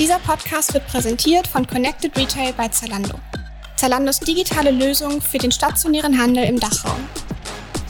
[0.00, 3.18] Dieser Podcast wird präsentiert von Connected Retail bei Zalando.
[3.76, 7.06] Zalandos digitale Lösung für den stationären Handel im Dachraum.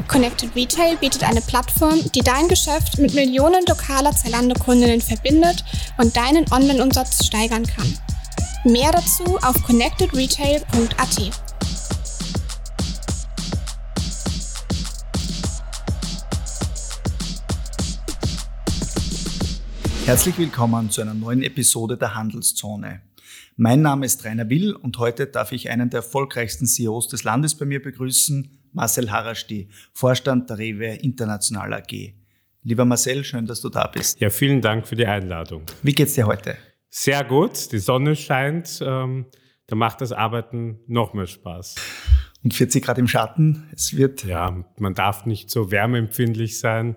[0.08, 5.64] Connected Retail bietet eine Plattform, die dein Geschäft mit Millionen lokaler Zalando-Kundinnen verbindet
[5.98, 7.96] und deinen Online-Umsatz steigern kann.
[8.64, 11.49] Mehr dazu auf connectedretail.at.
[20.10, 23.00] Herzlich willkommen zu einer neuen Episode der Handelszone.
[23.56, 27.54] Mein Name ist Rainer Will und heute darf ich einen der erfolgreichsten CEOs des Landes
[27.54, 32.12] bei mir begrüßen, Marcel Harasti, Vorstand der Rewe International AG.
[32.64, 34.18] Lieber Marcel, schön, dass du da bist.
[34.20, 35.62] Ja, vielen Dank für die Einladung.
[35.84, 36.56] Wie geht's dir heute?
[36.88, 39.26] Sehr gut, die Sonne scheint, ähm,
[39.68, 41.76] da macht das Arbeiten noch mehr Spaß.
[42.42, 44.24] Und 40 Grad im Schatten, es wird...
[44.24, 46.96] Ja, man darf nicht so wärmeempfindlich sein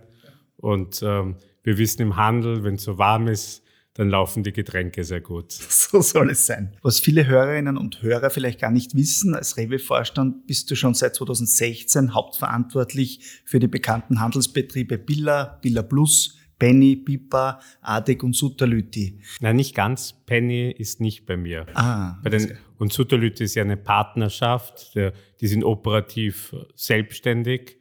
[0.55, 3.63] und ähm, wir wissen im Handel, wenn es so warm ist,
[3.95, 5.53] dann laufen die Getränke sehr gut.
[5.69, 6.75] So soll es sein.
[6.81, 11.15] Was viele Hörerinnen und Hörer vielleicht gar nicht wissen, als Rewe-Vorstand bist du schon seit
[11.15, 19.19] 2016 hauptverantwortlich für die bekannten Handelsbetriebe Billa, Billa Plus, Penny, Pipa, Adek und Sutterlüti.
[19.39, 20.13] Nein, nicht ganz.
[20.25, 21.67] Penny ist nicht bei mir.
[21.75, 22.19] Ah.
[22.23, 24.95] Bei den, und Sutterlüti ist ja eine Partnerschaft.
[24.95, 27.77] Die sind operativ selbstständig.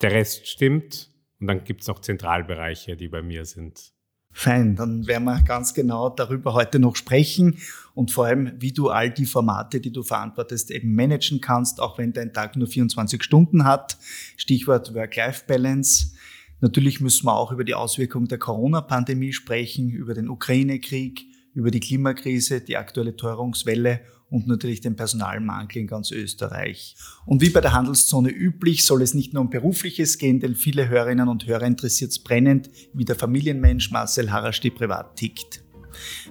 [0.00, 1.10] Der Rest stimmt.
[1.44, 3.92] Und dann gibt es noch Zentralbereiche, die bei mir sind.
[4.32, 7.58] Fein, dann werden wir ganz genau darüber heute noch sprechen
[7.92, 11.98] und vor allem, wie du all die Formate, die du verantwortest, eben managen kannst, auch
[11.98, 13.98] wenn dein Tag nur 24 Stunden hat.
[14.38, 16.14] Stichwort Work-Life-Balance.
[16.62, 21.80] Natürlich müssen wir auch über die Auswirkungen der Corona-Pandemie sprechen, über den Ukraine-Krieg, über die
[21.80, 26.96] Klimakrise, die aktuelle Teuerungswelle und natürlich den Personalmangel in ganz Österreich.
[27.24, 30.88] Und wie bei der Handelszone üblich soll es nicht nur um Berufliches gehen, denn viele
[30.88, 35.62] Hörerinnen und Hörer interessiert es brennend, wie der Familienmensch Marcel Harasti privat tickt.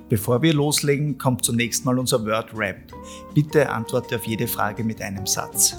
[0.10, 2.92] Bevor wir loslegen, kommt zunächst mal unser Word Rap.
[3.34, 5.78] Bitte antworte auf jede Frage mit einem Satz.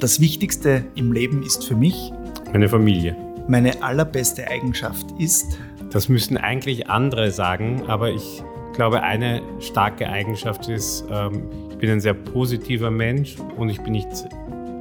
[0.00, 2.12] Das Wichtigste im Leben ist für mich
[2.52, 3.16] meine Familie.
[3.48, 5.58] Meine allerbeste Eigenschaft ist
[5.90, 8.42] das müssen eigentlich andere sagen, aber ich
[8.74, 13.92] glaube, eine starke Eigenschaft ist, ähm, ich bin ein sehr positiver Mensch und ich bin
[13.92, 14.08] nicht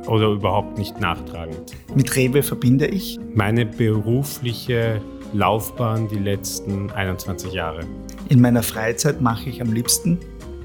[0.07, 1.73] oder überhaupt nicht nachtragend.
[1.95, 3.19] Mit Rewe verbinde ich?
[3.33, 5.01] Meine berufliche
[5.33, 7.81] Laufbahn die letzten 21 Jahre.
[8.29, 10.19] In meiner Freizeit mache ich am liebsten?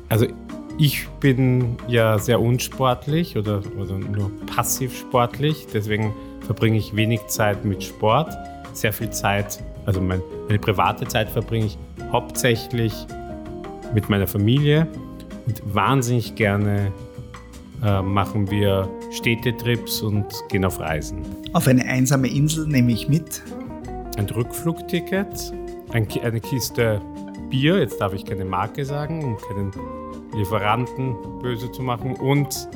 [0.08, 0.26] Also
[0.78, 7.64] ich bin ja sehr unsportlich oder, oder nur passiv sportlich, deswegen verbringe ich wenig Zeit
[7.64, 8.32] mit Sport,
[8.72, 11.78] sehr viel Zeit also mein, meine private Zeit verbringe ich
[12.12, 12.94] hauptsächlich
[13.94, 14.86] mit meiner Familie
[15.46, 16.92] und wahnsinnig gerne
[17.82, 21.22] äh, machen wir Städtetrips und gehen auf Reisen.
[21.52, 23.42] Auf eine einsame Insel nehme ich mit.
[24.16, 25.52] Ein Rückflugticket,
[25.92, 27.00] ein, eine Kiste
[27.48, 29.72] Bier, jetzt darf ich keine Marke sagen, um keinen
[30.34, 32.68] Lieferanten böse zu machen, und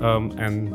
[0.00, 0.74] ähm, ein,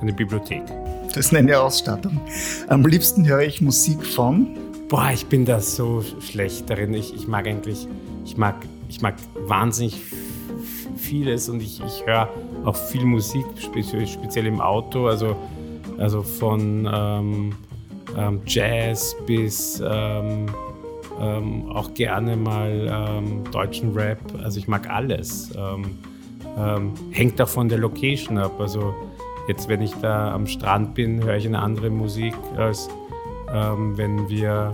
[0.00, 0.62] eine Bibliothek.
[1.08, 2.20] Das ist eine Ausstattung.
[2.68, 4.56] Am liebsten höre ich Musik von
[4.88, 6.94] Boah, ich bin da so schlecht darin.
[6.94, 7.86] Ich, ich mag eigentlich,
[8.24, 8.54] ich mag,
[8.88, 9.16] ich mag
[9.46, 10.00] wahnsinnig
[10.96, 12.30] vieles und ich, ich höre
[12.64, 15.36] auch viel Musik, speziell im Auto, also,
[15.98, 17.52] also von ähm,
[18.16, 20.46] ähm, Jazz bis ähm,
[21.20, 24.18] ähm, auch gerne mal ähm, deutschen Rap.
[24.42, 25.50] Also ich mag alles.
[25.54, 25.98] Ähm,
[27.12, 28.58] hängt auch von der Location ab.
[28.58, 28.92] Also
[29.48, 32.88] jetzt, wenn ich da am Strand bin, höre ich eine andere Musik als
[33.52, 34.72] ähm, wenn wir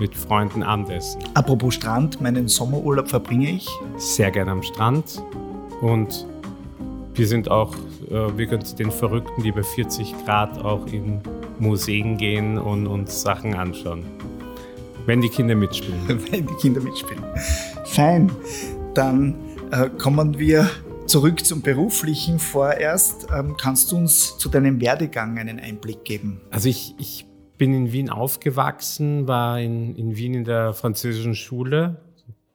[0.00, 1.22] mit Freunden andessen.
[1.34, 3.68] Apropos Strand, meinen Sommerurlaub verbringe ich?
[3.96, 5.22] Sehr gerne am Strand
[5.80, 6.26] und
[7.14, 7.74] wir sind auch,
[8.10, 11.20] äh, wir können den Verrückten, die bei 40 Grad auch in
[11.58, 14.04] Museen gehen und uns Sachen anschauen.
[15.06, 16.00] Wenn die Kinder mitspielen.
[16.30, 17.22] Wenn die Kinder mitspielen.
[17.84, 18.32] Fein.
[18.94, 19.34] Dann
[19.70, 20.68] äh, kommen wir
[21.06, 23.26] zurück zum Beruflichen vorerst.
[23.36, 26.40] Ähm, kannst du uns zu deinem Werdegang einen Einblick geben?
[26.50, 27.26] Also ich, ich
[27.58, 32.00] bin in Wien aufgewachsen, war in, in Wien in der französischen Schule,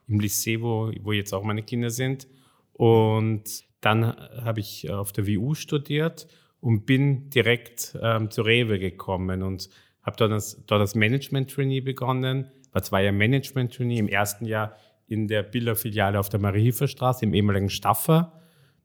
[0.07, 2.27] im Lycée, wo, wo jetzt auch meine Kinder sind.
[2.73, 3.43] Und
[3.81, 4.05] dann
[4.43, 6.27] habe ich auf der WU studiert
[6.59, 9.69] und bin direkt ähm, zu Rewe gekommen und
[10.01, 14.75] habe dort das, dort das Management-Trainee begonnen, war zwei Jahre Management-Trainee, im ersten Jahr
[15.07, 18.33] in der Biller-Filiale auf der Mariehilferstraße im ehemaligen Staffer.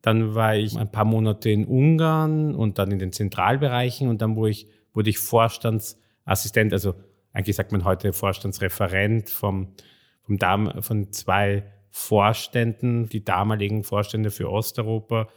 [0.03, 4.37] Dann war ich ein paar Monate in Ungarn und dann in den Zentralbereichen und dann
[4.37, 6.95] wurde ich, wurde ich Vorstands- Assistent, also
[7.33, 9.75] eigentlich sagt man heute Vorstandsreferent vom,
[10.23, 15.29] vom Dam von zwei Vorständen, die damaligen Vorstände für Osteuropa,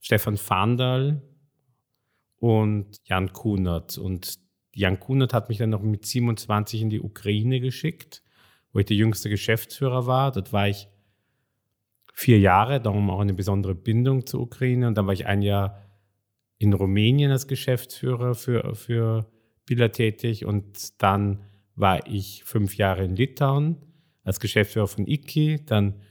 [0.00, 1.22] Stefan Vandal
[2.38, 3.98] und Jan Kunert.
[3.98, 4.38] Und
[4.74, 8.22] Jan Kunert hat mich dann noch mit 27 in die Ukraine geschickt,
[8.72, 10.32] wo ich der jüngste Geschäftsführer war.
[10.32, 10.88] Dort war ich
[12.14, 14.88] vier Jahre, darum auch eine besondere Bindung zur Ukraine.
[14.88, 15.82] Und dann war ich ein Jahr
[16.58, 19.26] in Rumänien als Geschäftsführer für, für
[19.70, 21.44] Billa tätig und dann
[21.76, 23.76] war ich fünf Jahre in Litauen
[24.24, 26.02] als Geschäftsführer von IKI, dann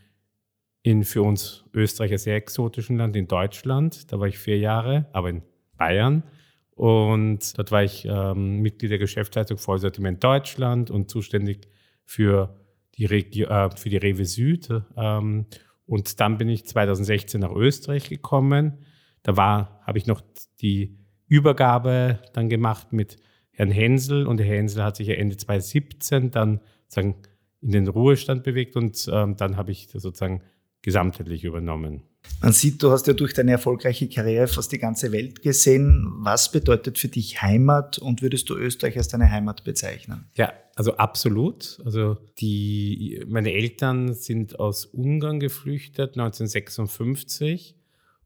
[0.82, 5.30] in für uns Österreicher sehr exotischen Land in Deutschland, da war ich vier Jahre, aber
[5.30, 5.42] in
[5.78, 6.24] Bayern.
[6.72, 11.68] Und dort war ich ähm, Mitglied der Geschäftsleitung Vollsortiment Deutschland und zuständig
[12.06, 12.58] für
[12.96, 14.70] die, Regi äh, für die Rewe Süd.
[14.96, 15.48] Ähm,
[15.86, 18.86] und dann bin ich 2016 nach Österreich gekommen.
[19.22, 20.22] Da habe ich noch
[20.62, 20.98] die
[21.28, 23.18] Übergabe dann gemacht mit
[23.60, 27.16] Herrn Hensel und Herr Hensel hat sich ja Ende 2017 dann sozusagen
[27.62, 30.42] in den Ruhestand bewegt und ähm, dann habe ich das sozusagen
[30.82, 32.04] gesamtheitlich übernommen.
[32.42, 36.08] Man sieht, du hast ja durch deine erfolgreiche Karriere fast die ganze Welt gesehen.
[36.20, 40.30] Was bedeutet für dich Heimat und würdest du Österreich als deine Heimat bezeichnen?
[40.36, 41.82] Ja, also absolut.
[41.84, 47.76] Also die, meine Eltern sind aus Ungarn geflüchtet 1956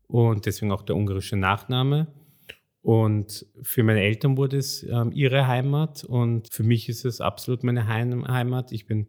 [0.06, 2.06] und deswegen auch der ungarische Nachname.
[2.84, 7.64] Und für meine Eltern wurde es ähm, ihre Heimat und für mich ist es absolut
[7.64, 8.74] meine Heimat.
[8.74, 9.08] Ich bin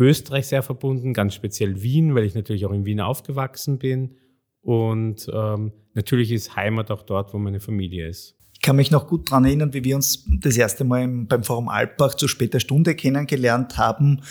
[0.00, 4.16] Österreich sehr verbunden, ganz speziell Wien, weil ich natürlich auch in Wien aufgewachsen bin.
[4.62, 8.34] Und ähm, natürlich ist Heimat auch dort, wo meine Familie ist.
[8.52, 11.68] Ich kann mich noch gut daran erinnern, wie wir uns das erste Mal beim Forum
[11.68, 14.22] Alpbach zu später Stunde kennengelernt haben.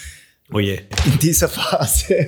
[0.53, 0.79] Oh je.
[1.05, 2.27] In dieser Phase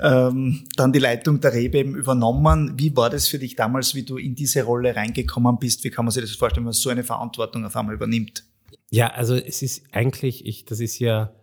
[0.00, 2.74] ähm, dann die Leitung der Rebe eben übernommen.
[2.78, 5.82] Wie war das für dich damals, wie du in diese Rolle reingekommen bist?
[5.82, 8.44] Wie kann man sich das vorstellen, wenn man so eine Verantwortung auf einmal übernimmt?
[8.90, 11.34] Ja, also es ist eigentlich, ich, das ist ja,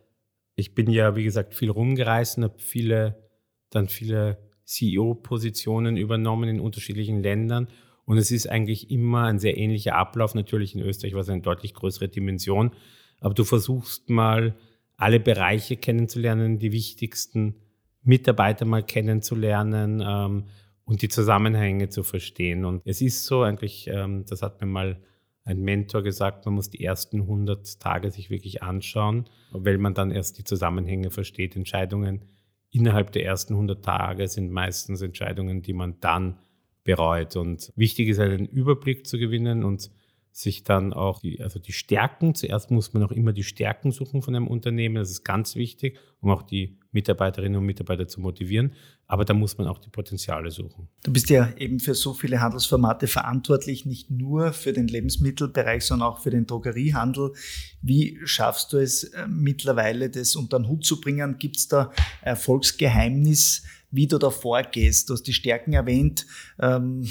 [0.56, 3.30] ich bin ja, wie gesagt, viel rumgereist und habe viele,
[3.69, 7.68] dann viele CEO-Positionen übernommen in unterschiedlichen Ländern.
[8.06, 10.34] Und es ist eigentlich immer ein sehr ähnlicher Ablauf.
[10.34, 12.72] Natürlich in Österreich war es eine deutlich größere Dimension.
[13.19, 14.56] Aber du versuchst mal,
[15.01, 17.56] alle Bereiche kennenzulernen, die wichtigsten
[18.03, 20.45] Mitarbeiter mal kennenzulernen ähm,
[20.86, 22.65] und die Zusammenhänge zu verstehen.
[22.65, 25.01] Und es ist so eigentlich, ähm, das hat mir mal
[25.44, 30.12] ein Mentor gesagt, man muss die ersten 100 Tage sich wirklich anschauen, weil man dann
[30.12, 31.56] erst die Zusammenhänge versteht.
[31.56, 32.21] Entscheidungen
[32.69, 36.38] innerhalb der ersten 100 Tage sind meistens Entscheidungen, die man dann
[36.83, 37.36] bereut.
[37.36, 39.89] Und wichtig ist, einen Überblick zu gewinnen und
[40.31, 44.22] sich dann auch die, also die Stärken, zuerst muss man auch immer die Stärken suchen
[44.22, 48.74] von einem Unternehmen, das ist ganz wichtig, um auch die Mitarbeiterinnen und Mitarbeiter zu motivieren,
[49.07, 50.88] aber da muss man auch die Potenziale suchen.
[51.04, 56.10] Du bist ja eben für so viele Handelsformate verantwortlich, nicht nur für den Lebensmittelbereich, sondern
[56.10, 57.34] auch für den Drogeriehandel.
[57.81, 61.38] Wie schaffst du es äh, mittlerweile, das unter den Hut zu bringen?
[61.39, 61.92] Gibt es da
[62.22, 65.10] Erfolgsgeheimnis, wie du da vorgehst?
[65.10, 66.25] Du hast die Stärken erwähnt.
[66.60, 67.10] Ähm,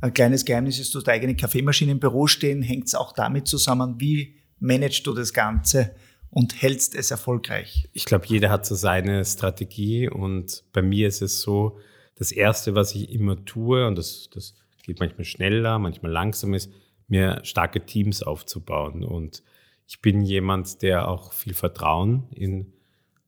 [0.00, 2.62] ein kleines Geheimnis ist, du hast eigene Kaffeemaschine im Büro stehen.
[2.62, 5.94] Hängt es auch damit zusammen, wie managst du das Ganze
[6.30, 7.88] und hältst es erfolgreich?
[7.92, 11.78] Ich glaube, jeder hat so seine Strategie und bei mir ist es so,
[12.16, 16.72] das Erste, was ich immer tue, und das, das geht manchmal schneller, manchmal langsam ist,
[17.08, 19.04] mir starke Teams aufzubauen.
[19.04, 19.42] Und
[19.86, 22.72] ich bin jemand, der auch viel Vertrauen in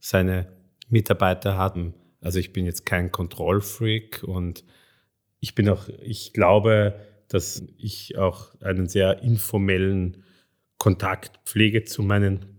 [0.01, 0.53] seine
[0.89, 1.77] Mitarbeiter hat.
[2.21, 4.65] Also ich bin jetzt kein Kontrollfreak und
[5.41, 6.95] ich bin auch, ich glaube,
[7.29, 10.25] dass ich auch einen sehr informellen
[10.79, 12.59] Kontakt pflege zu meinen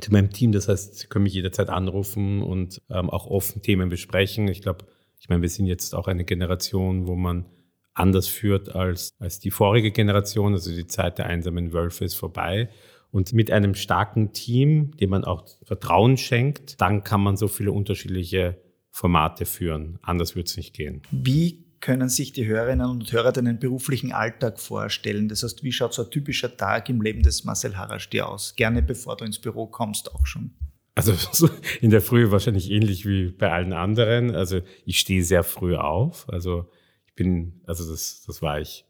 [0.00, 0.52] zu meinem Team.
[0.52, 4.48] Das heißt, sie können mich jederzeit anrufen und ähm, auch offen Themen besprechen.
[4.48, 4.84] Ich glaube,
[5.18, 7.46] ich meine, wir sind jetzt auch eine Generation, wo man
[7.92, 10.52] anders führt als, als die vorige Generation.
[10.52, 12.68] Also die Zeit der einsamen Wölfe ist vorbei.
[13.10, 17.72] Und mit einem starken Team, dem man auch Vertrauen schenkt, dann kann man so viele
[17.72, 19.98] unterschiedliche Formate führen.
[20.02, 21.02] Anders wird es nicht gehen.
[21.10, 25.28] Wie können sich die Hörerinnen und Hörer deinen beruflichen Alltag vorstellen?
[25.28, 28.54] Das heißt, wie schaut so ein typischer Tag im Leben des Marcel Harasch aus?
[28.54, 30.52] Gerne bevor du ins Büro kommst auch schon.
[30.94, 31.48] Also
[31.80, 34.34] in der Früh wahrscheinlich ähnlich wie bei allen anderen.
[34.34, 36.28] Also ich stehe sehr früh auf.
[36.28, 36.70] Also
[37.06, 38.84] ich bin, also das, das war ich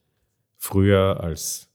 [0.57, 1.71] früher als,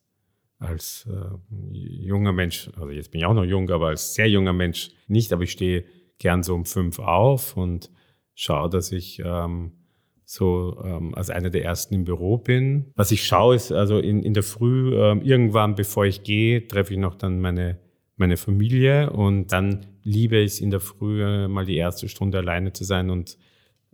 [0.60, 4.54] als äh, junger Mensch, also jetzt bin ich auch noch jung, aber als sehr junger
[4.54, 5.86] Mensch nicht, aber ich stehe
[6.20, 7.90] gern so um fünf auf und
[8.34, 9.72] schaue, dass ich ähm,
[10.26, 12.92] so ähm, als einer der ersten im Büro bin.
[12.96, 16.94] Was ich schaue, ist also in, in der Früh, ähm, irgendwann bevor ich gehe, treffe
[16.94, 17.78] ich noch dann meine,
[18.18, 22.40] meine Familie und dann liebe ich es in der Früh äh, mal die erste Stunde
[22.40, 23.38] alleine zu sein und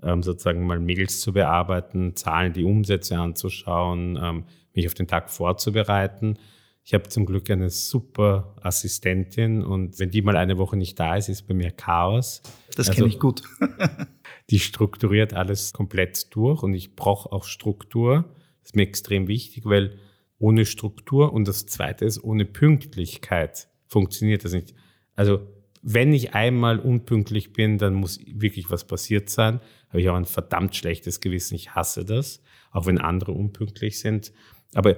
[0.02, 5.30] ähm, sozusagen mal Mails zu bearbeiten, Zahlen, die Umsätze anzuschauen, ähm, mich auf den Tag
[5.30, 6.38] vorzubereiten.
[6.84, 11.16] Ich habe zum Glück eine super Assistentin und wenn die mal eine Woche nicht da
[11.16, 12.42] ist, ist bei mir Chaos.
[12.76, 13.44] Das also, kenne ich gut.
[14.50, 18.26] die strukturiert alles komplett durch und ich brauche auch Struktur.
[18.62, 19.98] Das ist mir extrem wichtig, weil
[20.38, 24.74] ohne Struktur und das Zweite ist, ohne Pünktlichkeit funktioniert das nicht.
[25.16, 25.48] Also
[25.84, 29.60] wenn ich einmal unpünktlich bin, dann muss wirklich was passiert sein.
[29.90, 31.56] Habe ich auch ein verdammt schlechtes Gewissen.
[31.56, 34.32] Ich hasse das, auch wenn andere unpünktlich sind.
[34.74, 34.98] Aber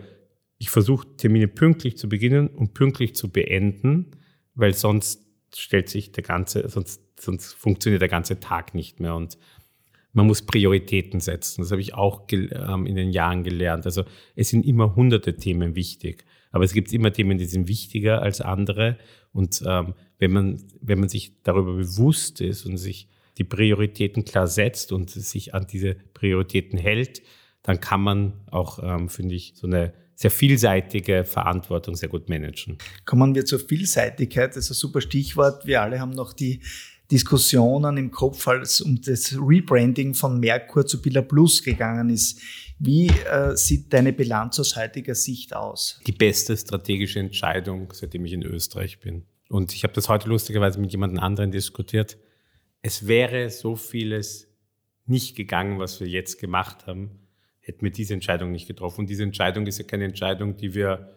[0.57, 4.11] ich versuche Termine pünktlich zu beginnen und pünktlich zu beenden,
[4.55, 9.37] weil sonst stellt sich der ganze, sonst, sonst funktioniert der ganze Tag nicht mehr und
[10.13, 11.61] man muss Prioritäten setzen.
[11.61, 13.85] Das habe ich auch ähm, in den Jahren gelernt.
[13.85, 14.03] Also
[14.35, 18.39] es sind immer hunderte Themen wichtig, aber es gibt immer Themen, die sind wichtiger als
[18.39, 18.97] andere.
[19.31, 24.47] Und ähm, wenn man wenn man sich darüber bewusst ist und sich die Prioritäten klar
[24.47, 27.23] setzt und sich an diese Prioritäten hält,
[27.63, 32.77] dann kann man auch, ähm, finde ich, so eine sehr vielseitige Verantwortung sehr gut managen.
[33.05, 35.65] Kommen wir zur Vielseitigkeit, das ist ein super Stichwort.
[35.65, 36.61] Wir alle haben noch die
[37.11, 42.39] Diskussionen im Kopf, als um das Rebranding von Merkur zu Billa Plus gegangen ist.
[42.79, 45.99] Wie äh, sieht deine Bilanz aus heutiger Sicht aus?
[46.07, 49.25] Die beste strategische Entscheidung, seitdem ich in Österreich bin.
[49.49, 52.17] Und ich habe das heute lustigerweise mit jemand anderen diskutiert.
[52.81, 54.47] Es wäre so vieles
[55.05, 57.19] nicht gegangen, was wir jetzt gemacht haben,
[57.59, 59.01] hätten wir diese Entscheidung nicht getroffen.
[59.01, 61.13] Und diese Entscheidung ist ja keine Entscheidung, die wir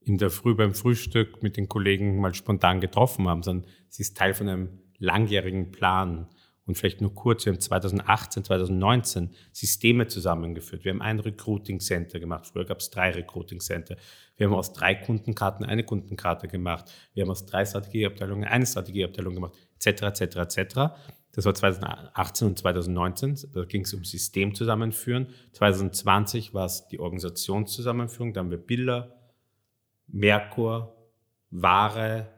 [0.00, 4.16] in der Früh beim Frühstück mit den Kollegen mal spontan getroffen haben, sondern sie ist
[4.16, 4.68] Teil von einem
[5.00, 6.28] langjährigen Plan
[6.70, 10.84] und vielleicht nur kurz, wir haben 2018, 2019 Systeme zusammengeführt.
[10.84, 12.46] Wir haben ein Recruiting Center gemacht.
[12.46, 13.96] Früher gab es drei Recruiting Center.
[14.36, 16.92] Wir haben aus drei Kundenkarten eine Kundenkarte gemacht.
[17.12, 20.74] Wir haben aus drei Strategieabteilungen eine Strategieabteilung gemacht, etc., etc., etc.
[21.32, 23.50] Das war 2018 und 2019.
[23.52, 25.28] Da ging es um System zusammenführen.
[25.54, 28.32] 2020 war es die Organisationszusammenführung.
[28.32, 29.18] Da haben wir Bilder,
[30.06, 30.96] Merkur,
[31.50, 32.28] Ware,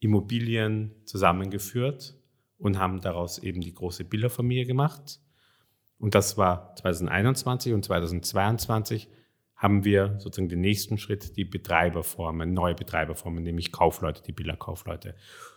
[0.00, 2.18] Immobilien zusammengeführt
[2.58, 5.20] und haben daraus eben die große Bilderfamilie gemacht.
[5.98, 9.08] Und das war 2021 und 2022
[9.56, 15.14] haben wir sozusagen den nächsten Schritt, die Betreiberformen, neue Betreiberformen, nämlich Kaufleute, die Bilderkaufleute.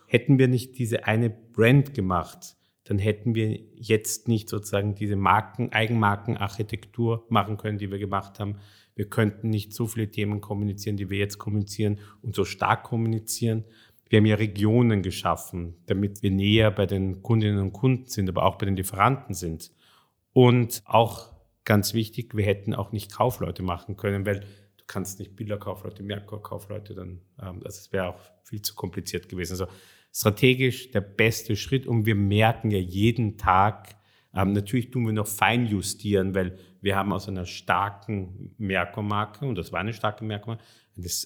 [0.07, 2.55] Hätten wir nicht diese eine Brand gemacht,
[2.85, 8.55] dann hätten wir jetzt nicht sozusagen diese Marken, Eigenmarkenarchitektur machen können, die wir gemacht haben.
[8.95, 13.65] Wir könnten nicht so viele Themen kommunizieren, die wir jetzt kommunizieren und so stark kommunizieren.
[14.09, 18.43] Wir haben ja Regionen geschaffen, damit wir näher bei den Kundinnen und Kunden sind, aber
[18.43, 19.71] auch bei den Lieferanten sind.
[20.33, 21.31] Und auch
[21.63, 26.95] ganz wichtig, wir hätten auch nicht Kaufleute machen können, weil du kannst nicht Bilderkaufleute, Merkur-Kaufleute,
[26.95, 29.53] dann, ähm, also es wäre auch viel zu kompliziert gewesen.
[29.53, 29.67] Also
[30.11, 33.95] strategisch der beste Schritt und wir merken ja jeden Tag,
[34.33, 39.55] ähm, natürlich tun wir noch fein justieren, weil wir haben aus einer starken Merkur-Marke, und
[39.55, 40.63] das war eine starke Merkur-Marke,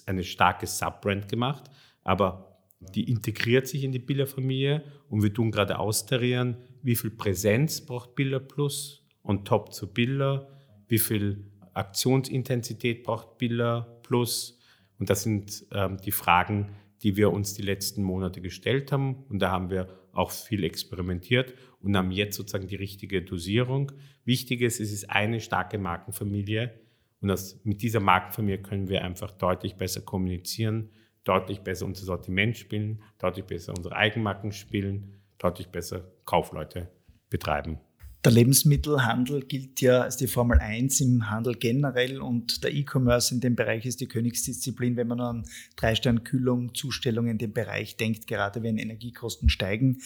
[0.06, 1.64] eine starke Subbrand gemacht,
[2.02, 2.53] aber
[2.94, 8.14] die integriert sich in die Bilderfamilie und wir tun gerade austarieren, wie viel Präsenz braucht
[8.14, 10.48] Bilder Plus on top zu Bilder,
[10.88, 14.58] wie viel Aktionsintensität braucht Bilder Plus.
[14.98, 16.70] Und das sind ähm, die Fragen,
[17.02, 19.24] die wir uns die letzten Monate gestellt haben.
[19.28, 23.92] Und da haben wir auch viel experimentiert und haben jetzt sozusagen die richtige Dosierung.
[24.24, 26.80] Wichtig ist, es ist eine starke Markenfamilie.
[27.20, 30.90] Und das, mit dieser Markenfamilie können wir einfach deutlich besser kommunizieren
[31.24, 36.88] deutlich besser unser Sortiment spielen, deutlich besser unsere Eigenmarken spielen, deutlich besser Kaufleute
[37.30, 37.78] betreiben.
[38.24, 43.42] Der Lebensmittelhandel gilt ja als die Formel 1 im Handel generell und der E-Commerce in
[43.42, 45.44] dem Bereich ist die Königsdisziplin, wenn man an
[45.76, 49.98] Drei-Stern-Kühlung, Zustellung in dem Bereich denkt, gerade wenn Energiekosten steigen.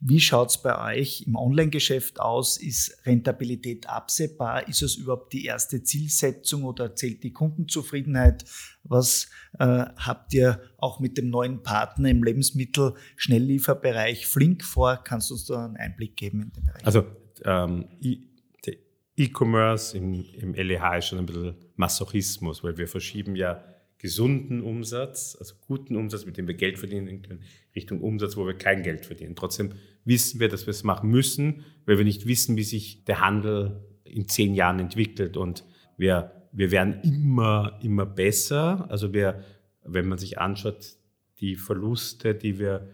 [0.00, 2.56] Wie schaut es bei euch im Online-Geschäft aus?
[2.56, 4.66] Ist Rentabilität absehbar?
[4.66, 8.46] Ist es überhaupt die erste Zielsetzung oder zählt die Kundenzufriedenheit?
[8.82, 9.28] Was
[9.60, 14.96] äh, habt ihr auch mit dem neuen Partner im Lebensmittel-Schnelllieferbereich Flink vor?
[15.04, 16.84] Kannst du uns da einen Einblick geben in den Bereich?
[16.84, 17.06] Also
[17.44, 17.86] ähm,
[19.20, 23.62] E-Commerce im, im LEH ist schon ein bisschen Masochismus, weil wir verschieben ja
[23.98, 27.42] gesunden Umsatz, also guten Umsatz, mit dem wir Geld verdienen können,
[27.76, 29.36] Richtung Umsatz, wo wir kein Geld verdienen.
[29.36, 29.72] Trotzdem
[30.06, 33.84] wissen wir, dass wir es machen müssen, weil wir nicht wissen, wie sich der Handel
[34.04, 35.36] in zehn Jahren entwickelt.
[35.36, 35.64] Und
[35.98, 38.86] wir, wir werden immer, immer besser.
[38.88, 39.44] Also wir,
[39.84, 40.96] wenn man sich anschaut,
[41.40, 42.88] die Verluste, die wir,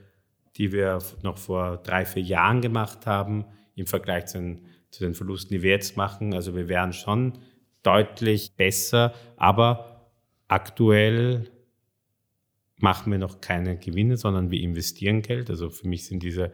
[0.57, 3.45] die wir noch vor drei, vier Jahren gemacht haben,
[3.77, 6.35] im Vergleich zu den, zu den Verlusten, die wir jetzt machen.
[6.35, 7.35] Also wir wären schon
[7.83, 10.11] deutlich besser, aber
[10.49, 11.49] aktuell
[12.79, 15.51] machen wir noch keine Gewinne, sondern wir investieren Geld.
[15.51, 16.53] Also für mich sind diese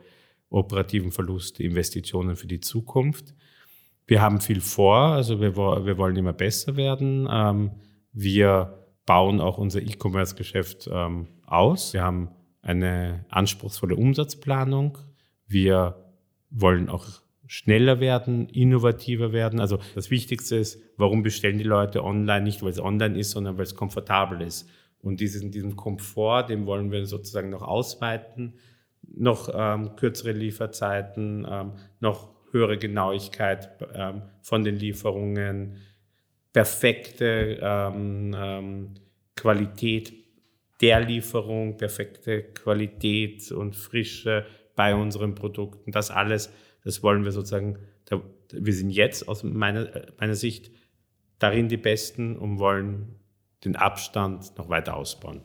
[0.50, 3.34] operativen Verluste Investitionen für die Zukunft.
[4.06, 7.26] Wir haben viel vor, also wir, wir wollen immer besser werden.
[7.30, 7.70] Ähm,
[8.12, 11.92] wir bauen auch unser E-Commerce-Geschäft ähm, aus.
[11.92, 14.98] Wir haben eine anspruchsvolle Umsatzplanung.
[15.46, 16.01] Wir
[16.52, 17.06] wollen auch
[17.46, 19.60] schneller werden, innovativer werden.
[19.60, 22.42] Also das Wichtigste ist, warum bestellen die Leute online?
[22.42, 24.68] Nicht, weil es online ist, sondern weil es komfortabel ist.
[25.00, 28.54] Und diesen, diesen Komfort, den wollen wir sozusagen noch ausweiten.
[29.14, 35.78] noch ähm, kürzere Lieferzeiten, ähm, noch höhere Genauigkeit ähm, von den Lieferungen,
[36.52, 38.94] perfekte ähm, ähm,
[39.34, 40.12] Qualität
[40.80, 45.92] der Lieferung, perfekte Qualität und Frische bei unseren Produkten.
[45.92, 46.50] Das alles,
[46.84, 48.20] das wollen wir sozusagen, da,
[48.52, 49.88] wir sind jetzt aus meiner,
[50.18, 50.70] meiner Sicht
[51.38, 53.16] darin die Besten und wollen
[53.64, 55.42] den Abstand noch weiter ausbauen.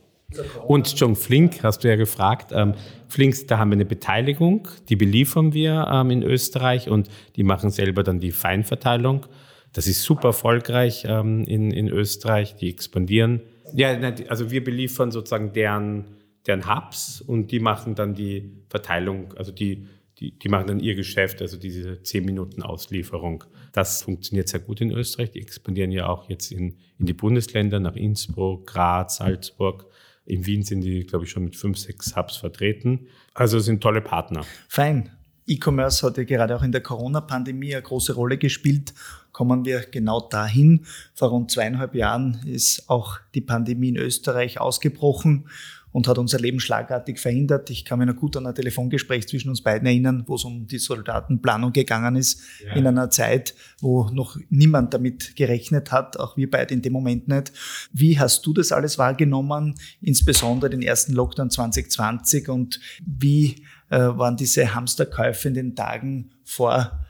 [0.66, 2.52] Und John Flink, hast du ja gefragt.
[2.52, 2.74] Ähm,
[3.08, 7.70] Flinks, da haben wir eine Beteiligung, die beliefern wir ähm, in Österreich und die machen
[7.70, 9.24] selber dann die Feinverteilung.
[9.72, 13.40] Das ist super erfolgreich ähm, in, in Österreich, die expandieren.
[13.74, 13.96] Ja,
[14.28, 16.04] also wir beliefern sozusagen deren,
[16.48, 19.86] deren Hubs und die machen dann die Verteilung, also die,
[20.18, 23.44] die, die machen dann ihr Geschäft, also diese 10 Minuten Auslieferung.
[23.72, 25.30] Das funktioniert sehr gut in Österreich.
[25.30, 29.86] Die expandieren ja auch jetzt in, in die Bundesländer, nach Innsbruck, Graz, Salzburg.
[30.24, 33.06] In Wien sind die, glaube ich, schon mit fünf, sechs Hubs vertreten.
[33.34, 34.44] Also sind tolle Partner.
[34.68, 35.10] Fein.
[35.46, 38.92] E-Commerce hat ja gerade auch in der Corona-Pandemie eine große Rolle gespielt.
[39.32, 40.84] Kommen wir genau dahin.
[41.14, 45.48] Vor rund zweieinhalb Jahren ist auch die Pandemie in Österreich ausgebrochen
[45.92, 47.70] und hat unser Leben schlagartig verhindert.
[47.70, 50.66] Ich kann mich noch gut an ein Telefongespräch zwischen uns beiden erinnern, wo es um
[50.66, 52.74] die Soldatenplanung gegangen ist, ja.
[52.74, 57.28] in einer Zeit, wo noch niemand damit gerechnet hat, auch wir beide in dem Moment
[57.28, 57.52] nicht.
[57.92, 64.36] Wie hast du das alles wahrgenommen, insbesondere den ersten Lockdown 2020 und wie äh, waren
[64.36, 67.04] diese Hamsterkäufe in den Tagen vor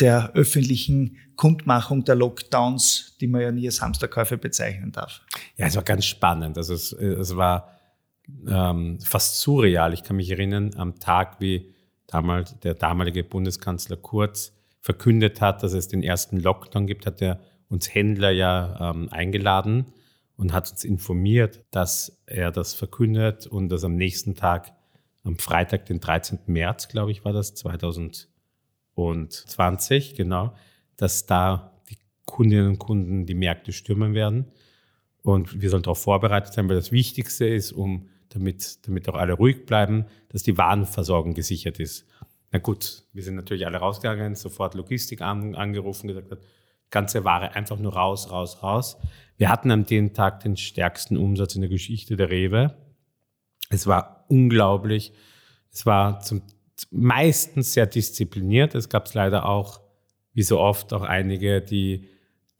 [0.00, 5.20] der öffentlichen Kundmachung der Lockdowns, die man ja nie als Hamsterkäufe bezeichnen darf.
[5.56, 6.58] Ja, es war ganz spannend.
[6.58, 7.79] Also es, es war
[8.48, 9.94] ähm, fast surreal.
[9.94, 11.72] Ich kann mich erinnern, am Tag, wie
[12.06, 17.40] damals der damalige Bundeskanzler Kurz verkündet hat, dass es den ersten Lockdown gibt, hat er
[17.68, 19.86] uns Händler ja ähm, eingeladen
[20.36, 24.72] und hat uns informiert, dass er das verkündet und dass am nächsten Tag,
[25.22, 26.40] am Freitag, den 13.
[26.46, 30.54] März, glaube ich, war das, 2020, genau,
[30.96, 34.50] dass da die Kundinnen und Kunden die Märkte stürmen werden.
[35.22, 39.34] Und wir sollen darauf vorbereitet sein, weil das Wichtigste ist, um damit, damit auch alle
[39.34, 42.06] ruhig bleiben, dass die Warenversorgung gesichert ist.
[42.52, 46.40] Na gut, wir sind natürlich alle rausgegangen, sofort Logistik an, angerufen, gesagt hat,
[46.90, 48.96] ganze Ware einfach nur raus, raus, raus.
[49.36, 52.76] Wir hatten am den Tag den stärksten Umsatz in der Geschichte der Rewe.
[53.68, 55.12] Es war unglaublich.
[55.70, 56.42] Es war zum
[56.90, 58.74] meistens sehr diszipliniert.
[58.74, 59.80] Es gab leider auch,
[60.32, 62.08] wie so oft, auch einige, die,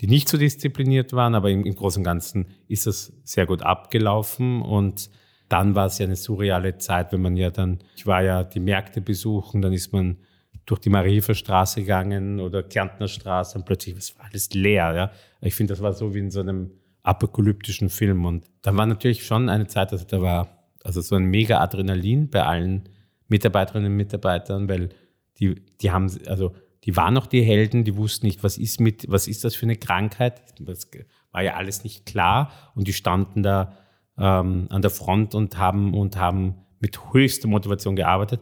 [0.01, 3.63] die nicht so diszipliniert waren, aber im, im Großen und Ganzen ist es sehr gut
[3.63, 5.11] abgelaufen und
[5.49, 8.61] dann war es ja eine surreale Zeit, wenn man ja dann, ich war ja die
[8.61, 10.17] Märkte besuchen, dann ist man
[10.65, 14.95] durch die Marieferstraße gegangen oder Kärntner Straße und plötzlich es war alles leer.
[14.95, 15.11] Ja?
[15.41, 16.71] Ich finde, das war so wie in so einem
[17.03, 18.25] apokalyptischen Film.
[18.25, 22.31] Und da war natürlich schon eine Zeit, also da war also so ein mega Adrenalin
[22.31, 22.89] bei allen
[23.29, 24.91] Mitarbeiterinnen und Mitarbeitern, weil
[25.39, 26.55] die, die haben, also
[26.85, 29.67] die waren noch die Helden, die wussten nicht, was ist mit, was ist das für
[29.67, 30.43] eine Krankheit?
[30.61, 30.89] Das
[31.33, 33.75] war ja alles nicht klar und die standen da
[34.19, 38.41] ähm, an der Front und haben, und haben mit höchster Motivation gearbeitet.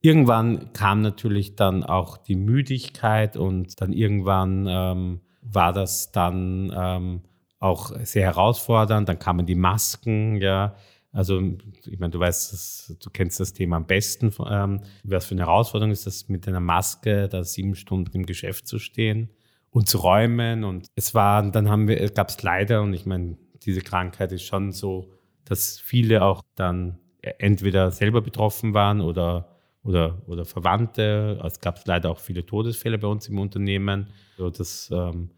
[0.00, 7.22] Irgendwann kam natürlich dann auch die Müdigkeit und dann irgendwann ähm, war das dann ähm,
[7.58, 9.08] auch sehr herausfordernd.
[9.08, 10.74] Dann kamen die Masken, ja.
[11.12, 11.40] Also,
[11.86, 14.32] ich meine, du weißt, du kennst das Thema am besten.
[14.48, 18.66] Ähm, was für eine Herausforderung ist das, mit einer Maske da sieben Stunden im Geschäft
[18.66, 19.30] zu stehen
[19.70, 20.64] und zu räumen.
[20.64, 24.44] Und es war, dann haben wir, gab es leider, und ich meine, diese Krankheit ist
[24.44, 25.12] schon so,
[25.44, 31.40] dass viele auch dann entweder selber betroffen waren oder, oder, oder Verwandte.
[31.44, 34.08] Es gab leider auch viele Todesfälle bei uns im Unternehmen.
[34.36, 35.30] Also das, ähm,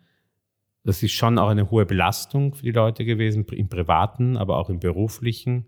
[0.85, 4.71] das ist schon auch eine hohe Belastung für die Leute gewesen, im privaten, aber auch
[4.71, 5.67] im beruflichen.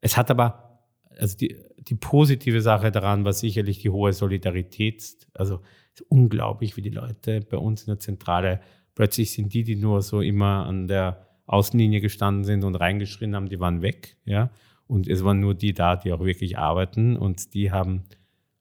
[0.00, 0.80] Es hat aber,
[1.18, 5.28] also die, die positive Sache daran war sicherlich die hohe Solidarität.
[5.34, 5.60] Also
[6.08, 8.60] unglaublich, wie die Leute bei uns in der Zentrale
[8.94, 13.48] plötzlich sind die, die nur so immer an der Außenlinie gestanden sind und reingeschrien haben,
[13.48, 14.16] die waren weg.
[14.24, 14.50] Ja?
[14.86, 18.04] Und es waren nur die da, die auch wirklich arbeiten und die haben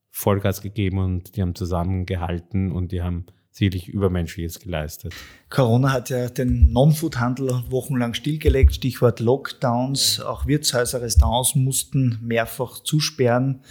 [0.10, 5.13] Vollgas gegeben und die haben zusammengehalten und die haben sicherlich Übermenschliches geleistet.
[5.49, 10.21] Corona hat ja den Non-Food-Handel wochenlang stillgelegt, Stichwort Lockdowns.
[10.21, 13.61] Auch Wirtshäuser, Restaurants mussten mehrfach zusperren.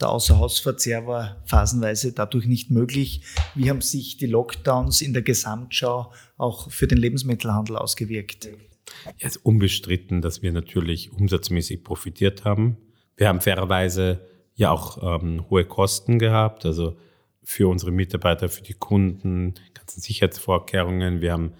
[0.00, 3.22] Der Außerhausverzehr war phasenweise dadurch nicht möglich.
[3.54, 8.48] Wie haben sich die Lockdowns in der Gesamtschau auch für den Lebensmittelhandel ausgewirkt?
[9.18, 12.76] Es ist unbestritten, dass wir natürlich umsatzmäßig profitiert haben.
[13.16, 14.20] Wir haben fairerweise
[14.54, 16.96] ja auch ähm, hohe Kosten gehabt, also
[17.44, 21.20] für unsere Mitarbeiter, für die Kunden, ganzen Sicherheitsvorkehrungen.
[21.20, 21.52] Wir haben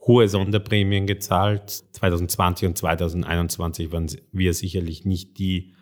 [0.00, 1.70] hohe Sonderprämien gezahlt.
[1.70, 5.74] 2020 und 2021 waren wir sicherlich nicht die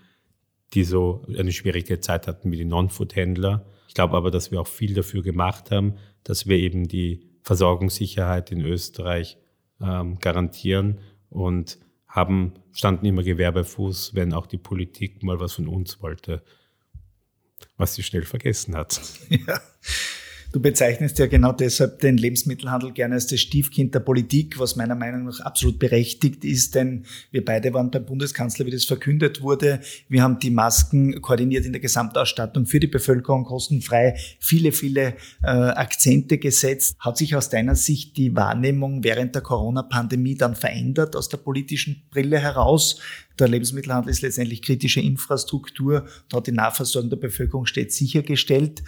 [0.74, 3.66] die so eine schwierige Zeit hatten wie die Non-Food-Händler.
[3.88, 8.50] Ich glaube aber, dass wir auch viel dafür gemacht haben, dass wir eben die Versorgungssicherheit
[8.52, 9.36] in Österreich
[9.80, 16.00] ähm, garantieren und haben, standen immer Gewerbefuß, wenn auch die Politik mal was von uns
[16.02, 16.42] wollte,
[17.76, 19.00] was sie schnell vergessen hat.
[19.28, 19.60] Ja.
[20.52, 24.94] Du bezeichnest ja genau deshalb den Lebensmittelhandel gerne als das Stiefkind der Politik, was meiner
[24.94, 29.80] Meinung nach absolut berechtigt ist, denn wir beide waren beim Bundeskanzler, wie das verkündet wurde.
[30.10, 35.46] Wir haben die Masken koordiniert in der Gesamtausstattung für die Bevölkerung kostenfrei, viele, viele äh,
[35.46, 36.96] Akzente gesetzt.
[36.98, 42.02] Hat sich aus deiner Sicht die Wahrnehmung während der Corona-Pandemie dann verändert aus der politischen
[42.10, 43.00] Brille heraus?
[43.38, 48.82] Der Lebensmittelhandel ist letztendlich kritische Infrastruktur, dort die Nahversorgung der Bevölkerung steht sichergestellt.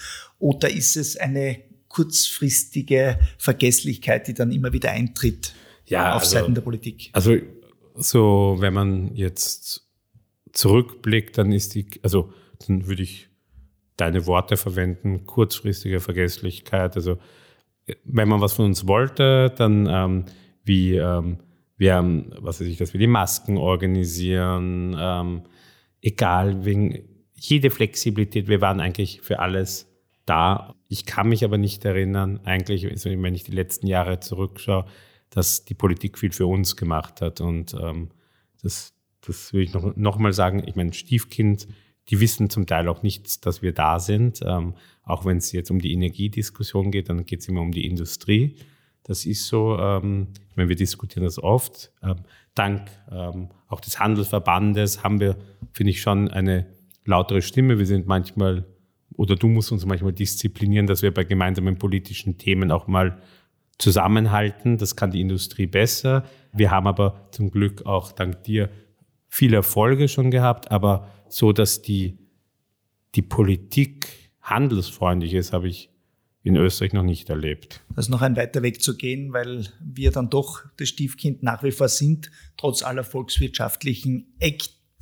[0.44, 1.56] Oder ist es eine
[1.88, 5.54] kurzfristige Vergesslichkeit, die dann immer wieder eintritt
[5.86, 7.08] ja, auf also, Seiten der Politik?
[7.14, 7.38] Also
[7.94, 9.88] so, wenn man jetzt
[10.52, 12.30] zurückblickt, dann ist die, also
[12.66, 13.30] dann würde ich
[13.96, 16.94] deine Worte verwenden, kurzfristige Vergesslichkeit.
[16.94, 17.16] Also
[18.04, 20.24] wenn man was von uns wollte, dann ähm,
[20.62, 21.38] wie ähm,
[21.78, 25.44] wir haben, was weiß ich, dass wir die Masken organisieren, ähm,
[26.02, 29.93] egal, wegen jede Flexibilität, wir waren eigentlich für alles
[30.26, 30.74] da.
[30.88, 34.86] Ich kann mich aber nicht erinnern, eigentlich, also wenn ich die letzten Jahre zurückschaue,
[35.30, 37.40] dass die Politik viel für uns gemacht hat.
[37.40, 38.10] Und ähm,
[38.62, 38.94] das,
[39.26, 40.62] das will ich noch, noch mal sagen.
[40.66, 41.66] Ich meine, Stiefkind,
[42.08, 44.40] die wissen zum Teil auch nicht, dass wir da sind.
[44.44, 47.86] Ähm, auch wenn es jetzt um die Energiediskussion geht, dann geht es immer um die
[47.86, 48.56] Industrie.
[49.02, 51.92] Das ist so, ähm, ich meine, wir diskutieren das oft.
[52.02, 52.16] Ähm,
[52.54, 55.36] dank ähm, auch des Handelsverbandes haben wir,
[55.72, 56.66] finde ich, schon eine
[57.04, 57.78] lautere Stimme.
[57.78, 58.64] Wir sind manchmal,
[59.16, 63.20] oder du musst uns manchmal disziplinieren, dass wir bei gemeinsamen politischen Themen auch mal
[63.78, 64.78] zusammenhalten.
[64.78, 66.24] Das kann die Industrie besser.
[66.52, 68.70] Wir haben aber zum Glück auch dank dir
[69.28, 72.18] viele Erfolge schon gehabt, aber so, dass die,
[73.14, 75.90] die Politik handelsfreundlich ist, habe ich
[76.44, 77.82] in Österreich noch nicht erlebt.
[77.96, 81.62] Das ist noch ein weiter Weg zu gehen, weil wir dann doch das Stiefkind nach
[81.62, 84.34] wie vor sind, trotz aller volkswirtschaftlichen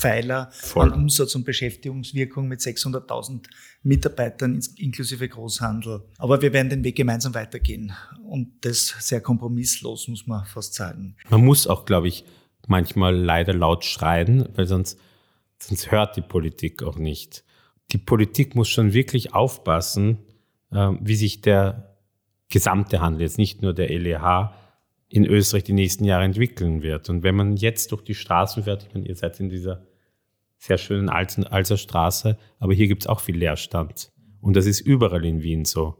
[0.02, 0.92] Eckpfeiler Voll.
[0.92, 3.46] an Umsatz- und Beschäftigungswirkung mit 600.000
[3.82, 6.02] Mitarbeitern inklusive Großhandel.
[6.18, 7.92] Aber wir werden den Weg gemeinsam weitergehen
[8.28, 11.16] und das sehr kompromisslos, muss man fast sagen.
[11.30, 12.24] Man muss auch, glaube ich,
[12.66, 14.98] manchmal leider laut schreien, weil sonst,
[15.58, 17.44] sonst hört die Politik auch nicht.
[17.92, 20.18] Die Politik muss schon wirklich aufpassen,
[20.72, 21.96] ähm, wie sich der
[22.48, 24.52] gesamte Handel, jetzt nicht nur der LEH,
[25.08, 27.10] in Österreich die nächsten Jahre entwickeln wird.
[27.10, 29.82] Und wenn man jetzt durch die Straßen fährt, ich meine, ihr seid in dieser
[30.62, 34.12] sehr schönen Alser Straße, aber hier gibt es auch viel Leerstand.
[34.40, 35.96] Und das ist überall in Wien so.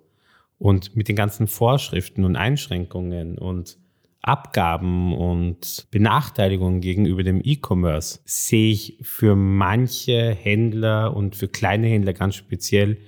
[0.56, 3.78] Und mit den ganzen Vorschriften und Einschränkungen und
[4.20, 12.12] Abgaben und Benachteiligungen gegenüber dem E-Commerce sehe ich für manche Händler und für kleine Händler
[12.12, 12.98] ganz speziell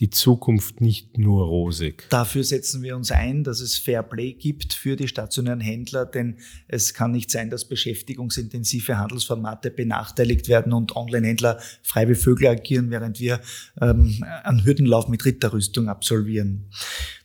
[0.00, 2.06] die Zukunft nicht nur rosig.
[2.08, 6.38] Dafür setzen wir uns ein, dass es Fair Play gibt für die stationären Händler, denn
[6.68, 12.90] es kann nicht sein, dass beschäftigungsintensive Handelsformate benachteiligt werden und Online-Händler frei wie Vögel agieren,
[12.90, 13.40] während wir
[13.80, 16.70] ähm, einen Hürdenlauf mit Ritterrüstung absolvieren.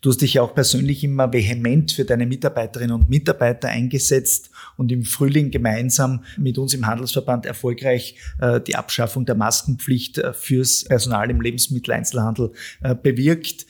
[0.02, 4.92] Du hast dich ja auch persönlich immer vehement für deine Mitarbeiterinnen und Mitarbeiter eingesetzt und
[4.92, 10.84] im Frühling gemeinsam mit uns im Handelsverband erfolgreich äh, die Abschaffung der Maskenpflicht äh, fürs
[10.84, 12.52] Personal im Lebensmitteleinzelhandel
[12.82, 13.66] äh, bewirkt.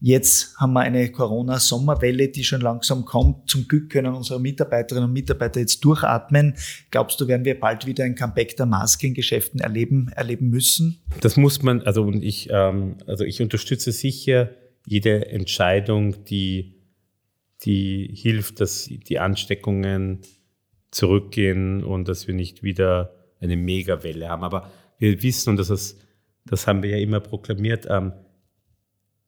[0.00, 3.48] Jetzt haben wir eine Corona-Sommerwelle, die schon langsam kommt.
[3.48, 6.56] Zum Glück können unsere Mitarbeiterinnen und Mitarbeiter jetzt durchatmen.
[6.90, 11.00] Glaubst du, werden wir bald wieder ein Comeback der Maskengeschäften erleben, erleben müssen?
[11.22, 14.50] Das muss man, also und ich, ähm, also ich unterstütze sicher
[14.86, 16.74] jede Entscheidung, die,
[17.62, 20.20] die hilft, dass die Ansteckungen
[20.90, 24.44] zurückgehen und dass wir nicht wieder eine Megawelle haben.
[24.44, 25.98] Aber wir wissen, und das, ist,
[26.44, 28.12] das haben wir ja immer proklamiert, ähm,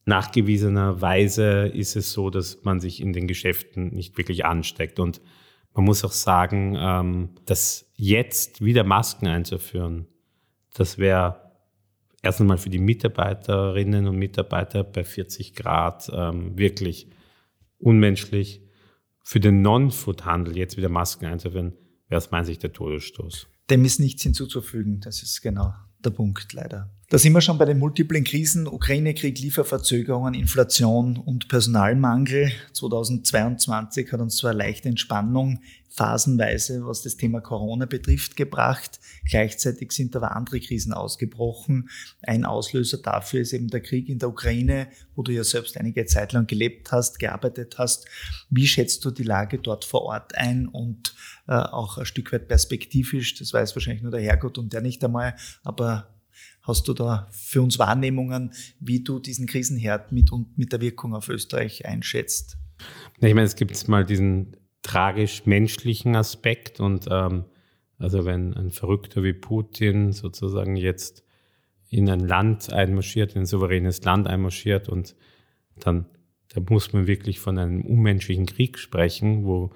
[0.07, 4.99] nachgewiesenerweise ist es so, dass man sich in den Geschäften nicht wirklich ansteckt.
[4.99, 5.21] Und
[5.73, 10.07] man muss auch sagen, ähm, dass jetzt wieder Masken einzuführen,
[10.73, 11.51] das wäre
[12.23, 17.09] erst einmal für die Mitarbeiterinnen und Mitarbeiter bei 40 Grad ähm, wirklich
[17.77, 18.61] unmenschlich
[19.23, 21.73] für den Non-Food-Handel jetzt wieder Masken einzuführen,
[22.07, 23.47] wäre aus meiner Sicht der Todesstoß.
[23.69, 25.01] Dem ist nichts hinzuzufügen.
[25.01, 26.96] Das ist genau der Punkt, leider.
[27.09, 32.51] Da sind wir schon bei den multiplen Krisen, Ukraine-Krieg, Lieferverzögerungen, Inflation und Personalmangel.
[32.73, 38.99] 2022 hat uns zwar leichte Entspannung phasenweise, was das Thema Corona betrifft, gebracht.
[39.23, 41.89] Gleichzeitig sind aber andere Krisen ausgebrochen.
[42.23, 46.05] Ein Auslöser dafür ist eben der Krieg in der Ukraine, wo du ja selbst einige
[46.07, 48.05] Zeit lang gelebt hast, gearbeitet hast.
[48.49, 51.15] Wie schätzt du die Lage dort vor Ort ein und
[51.47, 53.35] äh, auch ein Stück weit perspektivisch?
[53.35, 56.16] Das weiß wahrscheinlich nur der Herrgott und der nicht einmal, aber
[56.67, 61.15] Hast du da für uns Wahrnehmungen, wie du diesen Krisenherd mit und mit der Wirkung
[61.15, 62.57] auf Österreich einschätzt?
[63.19, 67.45] Ich meine, es gibt mal diesen tragisch-menschlichen Aspekt und ähm,
[67.97, 71.23] also wenn ein Verrückter wie Putin sozusagen jetzt
[71.89, 75.15] in ein Land einmarschiert, in ein souveränes Land einmarschiert und
[75.79, 76.05] dann
[76.49, 79.71] da muss man wirklich von einem unmenschlichen Krieg sprechen, wo,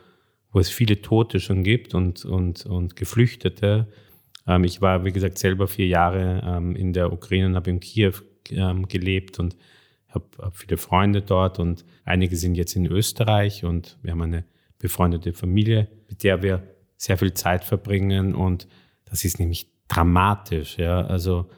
[0.52, 3.88] wo es viele Tote schon gibt und, und, und Geflüchtete.
[4.48, 7.80] Ähm, ich war, wie gesagt, selber vier Jahre ähm, in der Ukraine und habe in
[7.80, 8.14] Kiew
[8.50, 9.56] ähm, gelebt und
[10.10, 14.46] habe hab viele Freunde dort und einige sind jetzt in Österreich und wir haben eine
[14.78, 16.64] befreundete Familie, mit der wir
[16.98, 18.68] sehr viel Zeit verbringen und
[19.06, 20.78] das ist nämlich dramatisch.
[20.78, 21.02] Ja?
[21.06, 21.50] Also,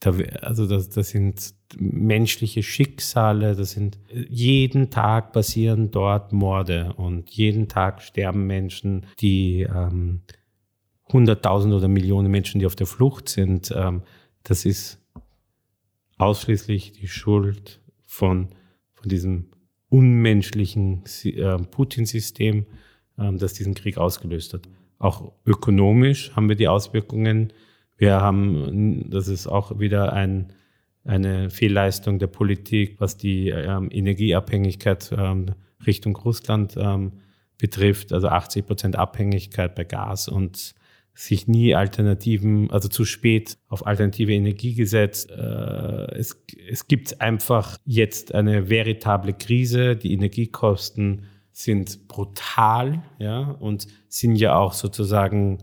[0.00, 7.30] da, also das, das sind menschliche Schicksale, das sind jeden Tag passieren dort Morde und
[7.30, 10.20] jeden Tag sterben Menschen, die ähm,
[11.12, 13.72] Hunderttausende oder Millionen Menschen, die auf der Flucht sind.
[13.74, 14.02] Ähm,
[14.42, 15.00] das ist
[16.18, 18.48] ausschließlich die Schuld von,
[18.94, 19.48] von diesem
[19.88, 22.66] unmenschlichen äh, Putin-System,
[23.18, 24.68] äh, das diesen Krieg ausgelöst hat.
[24.98, 27.52] Auch ökonomisch haben wir die Auswirkungen.
[27.96, 30.52] Wir haben, das ist auch wieder ein,
[31.04, 35.54] eine Fehlleistung der Politik, was die ähm, Energieabhängigkeit ähm,
[35.86, 37.12] Richtung Russland ähm,
[37.58, 40.74] betrifft, also 80 Prozent Abhängigkeit bei Gas und
[41.14, 45.30] sich nie Alternativen, also zu spät auf alternative Energie gesetzt.
[45.30, 49.96] Äh, es, es gibt einfach jetzt eine veritable Krise.
[49.96, 55.58] Die Energiekosten sind brutal, ja, und sind ja auch sozusagen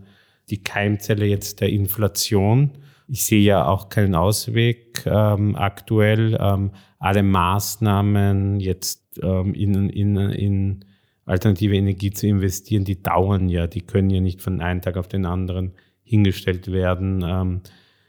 [0.48, 2.78] die Keimzelle jetzt der Inflation.
[3.06, 6.38] Ich sehe ja auch keinen Ausweg ähm, aktuell.
[6.40, 10.84] Ähm, alle Maßnahmen jetzt ähm, in, in, in
[11.24, 15.08] alternative Energie zu investieren, die dauern ja, die können ja nicht von einem Tag auf
[15.08, 17.24] den anderen hingestellt werden.
[17.26, 17.60] Ähm,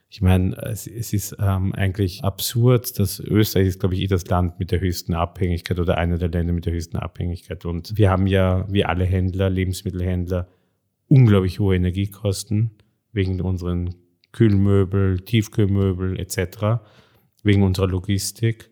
[0.09, 4.59] ich meine, es, ist ähm, eigentlich absurd, dass Österreich ist, glaube ich, eh das Land
[4.59, 7.65] mit der höchsten Abhängigkeit oder einer der Länder mit der höchsten Abhängigkeit.
[7.65, 10.47] Und wir haben ja, wie alle Händler, Lebensmittelhändler,
[11.07, 12.71] unglaublich hohe Energiekosten
[13.11, 13.95] wegen unseren
[14.33, 16.83] Kühlmöbel, Tiefkühlmöbel etc.,
[17.43, 18.69] wegen unserer Logistik.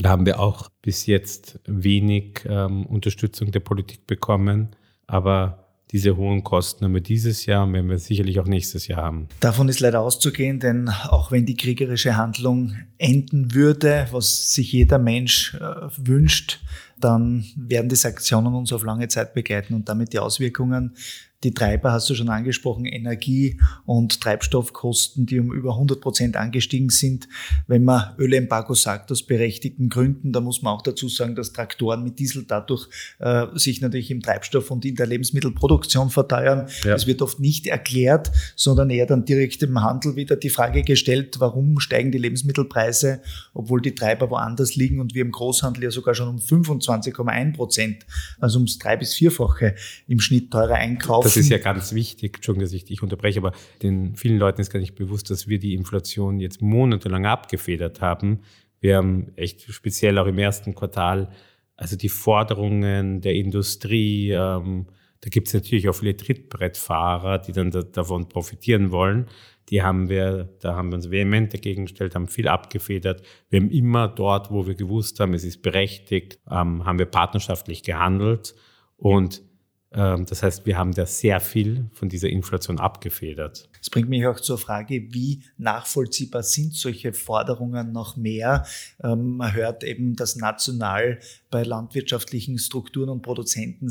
[0.00, 4.74] Da haben wir auch bis jetzt wenig ähm, Unterstützung der Politik bekommen.
[5.06, 9.02] Aber diese hohen Kosten haben wir dieses Jahr und werden wir sicherlich auch nächstes Jahr
[9.02, 9.28] haben.
[9.38, 14.98] Davon ist leider auszugehen, denn auch wenn die kriegerische Handlung enden würde, was sich jeder
[14.98, 16.60] Mensch äh, wünscht,
[16.98, 20.96] dann werden die Sanktionen uns auf lange Zeit begleiten und damit die Auswirkungen
[21.44, 26.88] die Treiber hast du schon angesprochen, Energie und Treibstoffkosten, die um über 100 Prozent angestiegen
[26.88, 27.28] sind.
[27.66, 32.02] Wenn man Ölembargo sagt, aus berechtigten Gründen, da muss man auch dazu sagen, dass Traktoren
[32.02, 36.68] mit Diesel dadurch äh, sich natürlich im Treibstoff und in der Lebensmittelproduktion verteuern.
[36.82, 36.92] Ja.
[36.92, 41.36] Das wird oft nicht erklärt, sondern eher dann direkt im Handel wieder die Frage gestellt,
[41.40, 43.20] warum steigen die Lebensmittelpreise,
[43.52, 48.06] obwohl die Treiber woanders liegen und wir im Großhandel ja sogar schon um 25,1 Prozent,
[48.40, 49.74] also ums drei bis vierfache
[50.08, 51.33] im Schnitt teurer einkaufen.
[51.36, 54.70] Das ist ja ganz wichtig, Entschuldigung, dass ich dich unterbreche, aber den vielen Leuten ist
[54.70, 58.40] gar nicht bewusst, dass wir die Inflation jetzt monatelang abgefedert haben.
[58.80, 61.30] Wir haben echt speziell auch im ersten Quartal,
[61.76, 64.86] also die Forderungen der Industrie, ähm,
[65.20, 69.26] da gibt es natürlich auch viele Trittbrettfahrer, die dann da, davon profitieren wollen.
[69.70, 73.22] Die haben wir, da haben wir uns vehement dagegen gestellt, haben viel abgefedert.
[73.48, 77.82] Wir haben immer dort, wo wir gewusst haben, es ist berechtigt, ähm, haben wir partnerschaftlich
[77.82, 78.54] gehandelt.
[78.98, 79.42] Und
[79.94, 83.68] das heißt, wir haben da sehr viel von dieser Inflation abgefedert.
[83.78, 88.66] Das bringt mich auch zur Frage, wie nachvollziehbar sind solche Forderungen noch mehr?
[89.02, 91.20] Ähm, man hört eben, dass national
[91.54, 93.88] bei landwirtschaftlichen Strukturen und Produzenten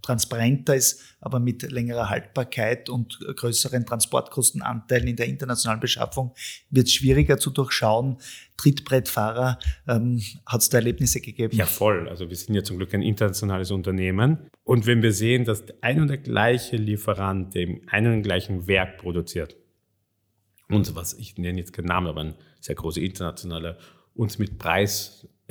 [0.00, 6.32] transparenter ist, aber mit längerer Haltbarkeit und größeren Transportkostenanteilen in der internationalen Beschaffung
[6.70, 8.16] wird es schwieriger zu durchschauen.
[8.56, 11.54] Trittbrettfahrer, ähm, hat es da Erlebnisse gegeben?
[11.54, 12.08] Ja, voll.
[12.08, 14.48] Also wir sind ja zum Glück ein internationales Unternehmen.
[14.62, 18.96] Und wenn wir sehen, dass ein und der gleiche Lieferant im einen und gleichen Werk
[18.96, 19.56] produziert,
[20.70, 23.76] und was, ich nenne jetzt keinen Namen, aber ein sehr großer internationaler,
[24.14, 24.58] uns mit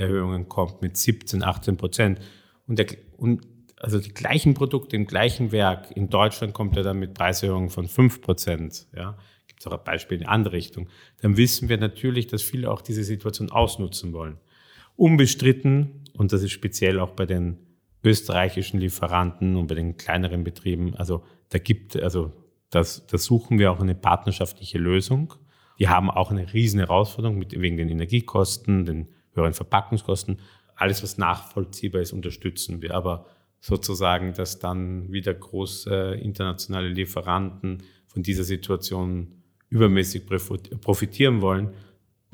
[0.04, 2.20] Preiserhöhungen kommt mit 17, 18 Prozent.
[2.68, 2.88] Und, der,
[3.18, 3.42] und
[3.78, 7.88] also die gleichen Produkte im gleichen Werk in Deutschland kommt er dann mit Preiserhöhungen von
[7.88, 8.88] 5 Prozent.
[8.96, 10.90] Ja gibt es auch ein Beispiel in die andere Richtung,
[11.22, 14.38] dann wissen wir natürlich, dass viele auch diese Situation ausnutzen wollen.
[14.96, 17.58] Unbestritten, und das ist speziell auch bei den
[18.04, 22.32] österreichischen Lieferanten und bei den kleineren Betrieben, also da gibt, also
[22.70, 25.34] das, da suchen wir auch eine partnerschaftliche Lösung.
[25.80, 30.40] Die haben auch eine riesen Herausforderung mit, wegen den Energiekosten, den höheren Verpackungskosten.
[30.76, 32.96] Alles, was nachvollziehbar ist, unterstützen wir.
[32.96, 33.26] Aber
[33.60, 40.26] sozusagen, dass dann wieder große internationale Lieferanten von dieser Situation übermäßig
[40.82, 41.74] profitieren wollen.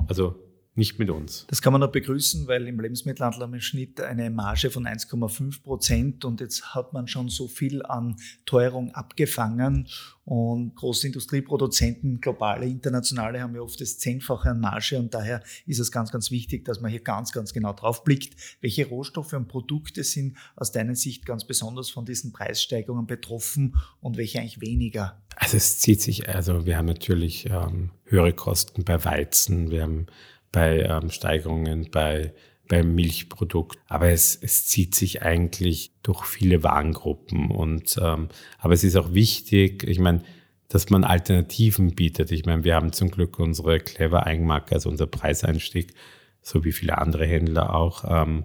[0.08, 0.42] Also
[0.80, 1.46] nicht mit uns.
[1.48, 4.86] Das kann man noch begrüßen, weil im Lebensmittelhandel haben wir im Schnitt eine Marge von
[4.86, 8.16] 1,5 Prozent und jetzt hat man schon so viel an
[8.46, 9.86] Teuerung abgefangen
[10.24, 15.80] und große Industrieproduzenten, globale, internationale, haben ja oft das Zehnfache an Marge und daher ist
[15.80, 19.48] es ganz, ganz wichtig, dass man hier ganz, ganz genau drauf blickt, welche Rohstoffe und
[19.48, 25.20] Produkte sind aus deiner Sicht ganz besonders von diesen Preissteigerungen betroffen und welche eigentlich weniger?
[25.36, 30.06] Also es zieht sich, also wir haben natürlich ähm, höhere Kosten bei Weizen, wir haben
[30.52, 32.32] bei ähm, Steigerungen bei
[32.70, 33.78] beim Milchprodukt.
[33.88, 37.50] Aber es, es zieht sich eigentlich durch viele Warengruppen.
[37.50, 40.22] Und ähm, aber es ist auch wichtig, ich meine,
[40.68, 42.30] dass man Alternativen bietet.
[42.30, 45.92] Ich meine, wir haben zum Glück unsere Clever Eigenmarke, also unser Preiseinstieg,
[46.42, 48.04] so wie viele andere Händler auch.
[48.08, 48.44] Ähm,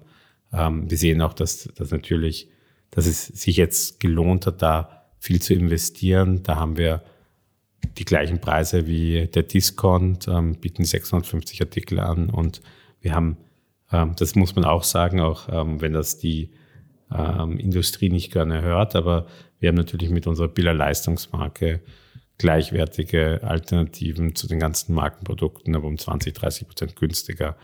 [0.51, 2.49] ähm, wir sehen auch, dass, dass natürlich,
[2.89, 6.41] dass es sich jetzt gelohnt hat, da viel zu investieren.
[6.41, 7.03] Da haben wir
[7.97, 12.61] die gleichen Preise wie der Discount, ähm, bieten 650 Artikel an und
[13.01, 13.37] wir haben,
[13.91, 16.51] ähm, das muss man auch sagen, auch ähm, wenn das die
[17.11, 19.27] ähm, Industrie nicht gerne hört, aber
[19.59, 21.81] wir haben natürlich mit unserer Biller Leistungsmarke
[22.37, 27.55] gleichwertige Alternativen zu den ganzen Markenprodukten, aber um 20, 30 Prozent günstiger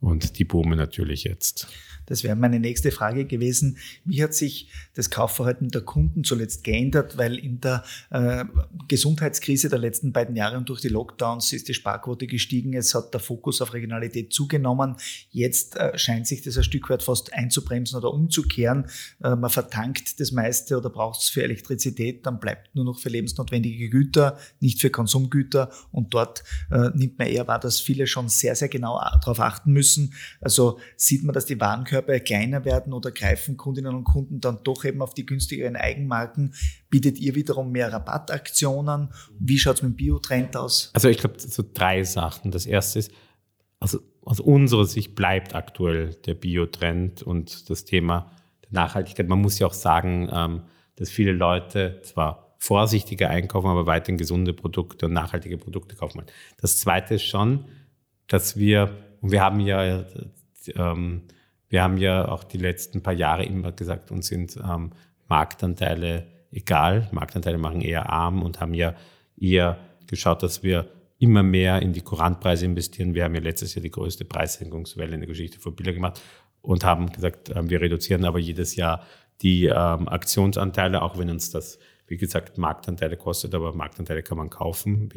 [0.00, 1.68] und die boomen natürlich jetzt.
[2.06, 3.78] Das wäre meine nächste Frage gewesen.
[4.04, 7.18] Wie hat sich das Kaufverhalten der Kunden zuletzt geändert?
[7.18, 8.44] Weil in der äh,
[8.88, 12.74] Gesundheitskrise der letzten beiden Jahre und durch die Lockdowns ist die Sparquote gestiegen.
[12.74, 14.96] Es hat der Fokus auf Regionalität zugenommen.
[15.30, 18.86] Jetzt äh, scheint sich das ein Stück weit fast einzubremsen oder umzukehren.
[19.22, 23.08] Äh, man vertankt das meiste oder braucht es für Elektrizität, dann bleibt nur noch für
[23.08, 25.70] lebensnotwendige Güter, nicht für Konsumgüter.
[25.90, 29.72] Und dort äh, nimmt man eher wahr, dass viele schon sehr, sehr genau darauf achten
[29.72, 30.14] müssen.
[30.40, 34.60] Also sieht man, dass die Warenkörper Warenkörper kleiner werden oder greifen Kundinnen und Kunden dann
[34.64, 36.54] doch eben auf die günstigeren Eigenmarken?
[36.90, 39.10] Bietet ihr wiederum mehr Rabattaktionen?
[39.38, 40.90] Wie schaut es mit dem Biotrend aus?
[40.94, 42.50] Also ich glaube, so drei Sachen.
[42.50, 43.12] Das erste ist,
[43.80, 48.32] also aus unserer Sicht bleibt aktuell der Biotrend und das Thema
[48.64, 49.28] der Nachhaltigkeit.
[49.28, 50.62] Man muss ja auch sagen, ähm,
[50.96, 56.22] dass viele Leute zwar vorsichtiger einkaufen, aber weiterhin gesunde Produkte und nachhaltige Produkte kaufen.
[56.60, 57.66] Das zweite ist schon,
[58.26, 60.04] dass wir, und wir haben ja
[60.74, 61.22] ähm,
[61.68, 64.92] wir haben ja auch die letzten paar Jahre immer gesagt, uns sind ähm,
[65.28, 67.08] Marktanteile egal.
[67.12, 68.94] Marktanteile machen eher arm und haben ja
[69.36, 73.14] eher geschaut, dass wir immer mehr in die Kurantpreise investieren.
[73.14, 76.20] Wir haben ja letztes Jahr die größte Preissenkungswelle in der Geschichte von Biller gemacht
[76.60, 79.04] und haben gesagt, ähm, wir reduzieren aber jedes Jahr
[79.42, 84.50] die ähm, Aktionsanteile, auch wenn uns das, wie gesagt, Marktanteile kostet, aber Marktanteile kann man
[84.50, 85.10] kaufen.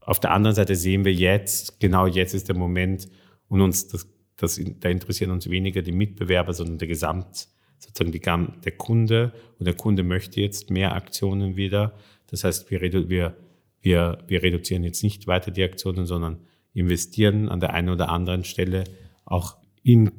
[0.00, 3.08] Auf der anderen Seite sehen wir jetzt, genau jetzt ist der Moment,
[3.48, 4.08] und uns das
[4.42, 9.32] das, da interessieren uns weniger die Mitbewerber, sondern der Gesamt, sozusagen die, der Kunde.
[9.58, 11.94] Und der Kunde möchte jetzt mehr Aktionen wieder.
[12.26, 13.36] Das heißt, wir, wir,
[13.80, 16.38] wir, wir reduzieren jetzt nicht weiter die Aktionen, sondern
[16.74, 18.84] investieren an der einen oder anderen Stelle
[19.24, 20.10] auch in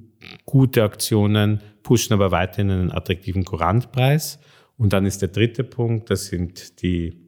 [0.46, 4.40] gute Aktionen, pushen aber weiterhin einen attraktiven Kurantpreis.
[4.78, 7.20] Und dann ist der dritte Punkt, das sind die,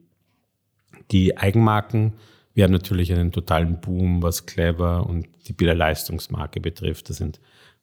[1.10, 2.14] die Eigenmarken.
[2.56, 7.10] Wir haben natürlich einen totalen Boom, was Clever und die Biller Leistungsmarke betrifft.
[7.10, 7.38] Das sind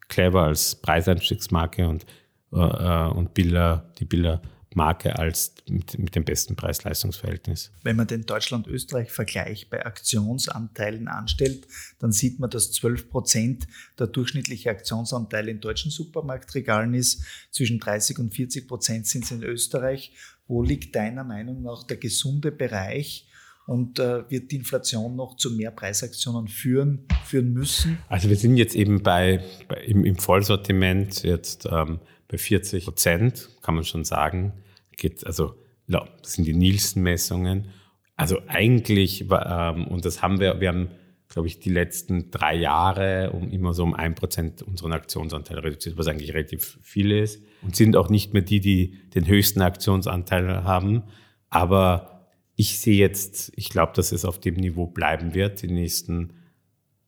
[0.08, 2.08] Clever als Preiseinstiegsmarke und,
[2.52, 4.42] äh, äh, und Biller, die Biller
[4.74, 7.72] Marke als mit, mit dem besten Preis-Leistungs-Verhältnis.
[7.84, 11.68] Wenn man den Deutschland-Österreich-Vergleich bei Aktionsanteilen anstellt,
[12.00, 13.68] dann sieht man, dass 12 Prozent
[14.00, 17.24] der durchschnittliche Aktionsanteil in deutschen Supermarktregalen ist.
[17.52, 20.14] Zwischen 30 und 40 Prozent sind es in Österreich.
[20.48, 23.28] Wo liegt deiner Meinung nach der gesunde Bereich?
[23.66, 27.98] Und äh, wird die Inflation noch zu mehr Preisaktionen führen, führen müssen?
[28.10, 33.50] Also wir sind jetzt eben bei, bei im, im, Vollsortiment jetzt ähm, bei 40 Prozent,
[33.62, 34.54] kann man schon sagen.
[34.98, 35.56] Geht, also
[35.88, 37.70] das sind die Nielsen-Messungen.
[38.16, 40.90] Also eigentlich, ähm, und das haben wir, wir haben,
[41.30, 45.98] glaube ich, die letzten drei Jahre um immer so um ein Prozent unseren Aktionsanteil reduziert,
[45.98, 47.42] was eigentlich relativ viel ist.
[47.62, 51.04] Und sind auch nicht mehr die, die den höchsten Aktionsanteil haben.
[51.50, 52.13] Aber
[52.56, 56.34] ich sehe jetzt, ich glaube, dass es auf dem Niveau bleiben wird, die nächsten,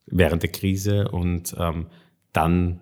[0.05, 1.09] während der Krise.
[1.09, 1.87] Und ähm,
[2.33, 2.79] dann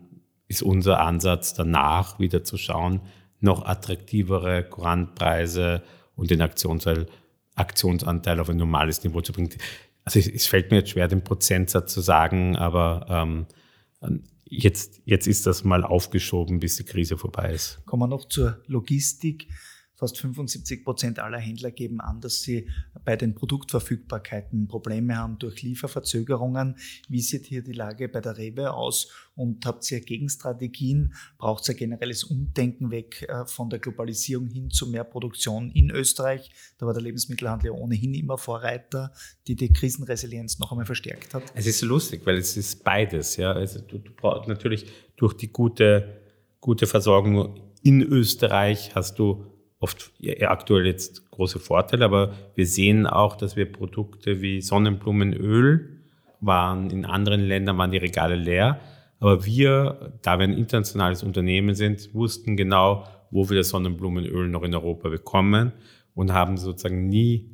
[0.47, 3.01] ist unser Ansatz danach wieder zu schauen,
[3.39, 5.83] noch attraktivere Kurantpreise
[6.15, 7.07] und den Aktionsanteil,
[7.55, 9.49] Aktionsanteil auf ein normales Niveau zu bringen.
[10.05, 13.45] Also es, fällt mir jetzt schwer, den Prozentsatz zu sagen, aber ähm,
[14.45, 17.81] jetzt, jetzt ist das mal aufgeschoben, bis die Krise vorbei ist.
[17.85, 19.47] Kommen wir noch zur Logistik.
[20.03, 22.67] Fast 75 Prozent aller Händler geben an, dass sie
[23.05, 26.75] bei den Produktverfügbarkeiten Probleme haben durch Lieferverzögerungen.
[27.07, 29.07] Wie sieht hier die Lage bei der Rewe aus?
[29.35, 31.13] Und habt ihr Gegenstrategien?
[31.37, 36.51] Braucht ihr generelles Umdenken weg äh, von der Globalisierung hin zu mehr Produktion in Österreich?
[36.77, 39.13] Da war der Lebensmittelhandel ja ohnehin immer Vorreiter,
[39.47, 41.43] die die Krisenresilienz noch einmal verstärkt hat.
[41.55, 43.37] Es ist lustig, weil es ist beides.
[43.37, 44.85] Ja, also du, du brauchst natürlich
[45.15, 46.21] durch die gute,
[46.59, 49.52] gute Versorgung in Österreich hast du
[49.83, 55.99] oft ja, aktuell jetzt große Vorteile, aber wir sehen auch, dass wir Produkte wie Sonnenblumenöl
[56.39, 58.79] waren in anderen Ländern waren die Regale leer,
[59.19, 64.63] aber wir, da wir ein internationales Unternehmen sind, wussten genau, wo wir das Sonnenblumenöl noch
[64.63, 65.73] in Europa bekommen
[66.15, 67.49] und haben sozusagen nie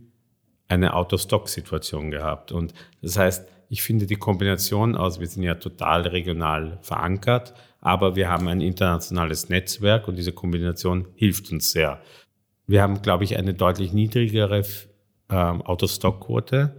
[0.68, 2.52] eine Out-of-Stock-Situation gehabt.
[2.52, 8.16] Und das heißt, ich finde die Kombination aus, wir sind ja total regional verankert, aber
[8.16, 12.02] wir haben ein internationales Netzwerk und diese Kombination hilft uns sehr.
[12.66, 14.64] Wir haben, glaube ich, eine deutlich niedrigere
[15.30, 16.76] ähm, Autostockquote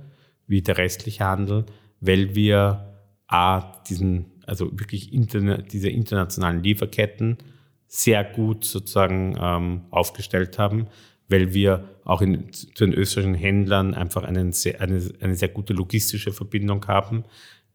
[0.49, 1.65] wie der restliche Handel,
[2.01, 2.87] weil wir
[3.29, 7.39] A, diesen, also wirklich interna diese internationalen Lieferketten
[7.87, 10.89] sehr gut sozusagen ähm, aufgestellt haben,
[11.31, 15.73] weil wir auch in, zu den österreichischen Händlern einfach einen sehr, eine, eine sehr gute
[15.73, 17.25] logistische Verbindung haben.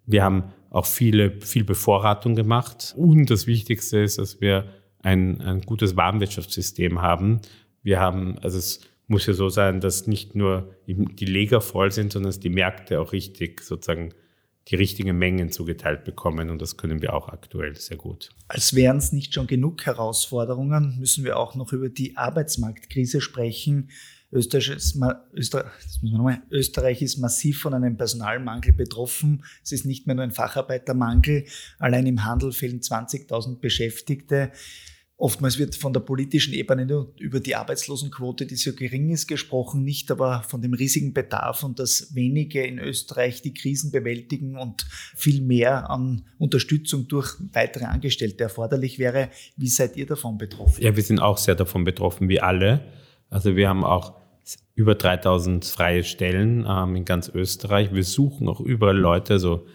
[0.06, 2.94] Wir haben auch viele, viel Bevorratung gemacht.
[2.98, 4.66] Und das Wichtigste ist, dass wir
[5.02, 7.40] ein, ein gutes Warenwirtschaftssystem haben.
[7.82, 12.12] Wir haben, also es muss ja so sein, dass nicht nur die Leger voll sind,
[12.12, 14.14] sondern dass die Märkte auch richtig sozusagen
[14.68, 18.32] die richtigen Mengen zugeteilt bekommen und das können wir auch aktuell sehr gut.
[18.48, 23.90] Als wären es nicht schon genug Herausforderungen, müssen wir auch noch über die Arbeitsmarktkrise sprechen.
[24.32, 25.00] Österreich ist,
[26.52, 29.44] Österreich, ist massiv von einem Personalmangel betroffen.
[29.64, 31.46] Es ist nicht mehr nur ein Facharbeitermangel.
[31.80, 34.52] Allein im Handel fehlen 20.000 Beschäftigte.
[35.18, 39.84] Oftmals wird von der politischen Ebene nur über die Arbeitslosenquote, die so gering ist, gesprochen,
[39.84, 44.86] nicht aber von dem riesigen Bedarf und dass wenige in Österreich die Krisen bewältigen und
[45.16, 49.30] viel mehr an Unterstützung durch weitere Angestellte erforderlich wäre.
[49.56, 50.84] Wie seid ihr davon betroffen?
[50.84, 52.82] Ja, wir sind auch sehr davon betroffen, wie alle.
[53.30, 54.16] Also wir haben auch
[54.76, 57.94] über 3000 freie Stellen ähm, in ganz Österreich.
[57.94, 59.66] Wir suchen auch überall Leute, also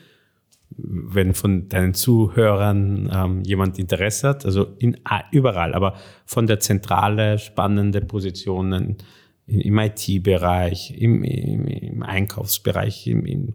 [0.76, 4.96] wenn von deinen Zuhörern ähm, jemand Interesse hat, also in,
[5.32, 5.94] überall, aber
[6.26, 8.98] von der Zentrale spannende Positionen
[9.46, 13.54] im IT-Bereich, im, im, im, Einkaufsbereich, im, im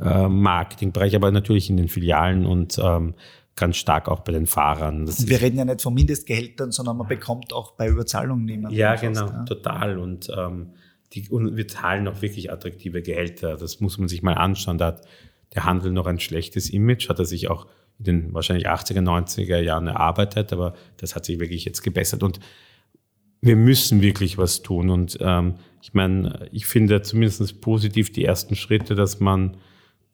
[0.00, 3.14] äh, Marketingbereich, aber natürlich in den Filialen und ähm,
[3.54, 5.06] ganz stark auch bei den Fahrern.
[5.06, 8.76] Das wir reden ja nicht von Mindestgehältern, sondern man bekommt auch bei Überzahlung niemanden.
[8.76, 9.44] Ja, genau, ja.
[9.44, 9.98] total.
[9.98, 10.72] Und, ähm,
[11.12, 13.56] die, und wir zahlen auch wirklich attraktive Gehälter.
[13.56, 14.76] Das muss man sich mal anschauen.
[14.76, 15.06] Da hat
[15.54, 17.66] der Handel noch ein schlechtes Image, hat er sich auch
[17.98, 22.40] in den wahrscheinlich 80er, 90er Jahren erarbeitet, aber das hat sich wirklich jetzt gebessert und
[23.40, 24.90] wir müssen wirklich was tun.
[24.90, 29.56] Und ähm, ich meine, ich finde zumindest positiv die ersten Schritte, dass man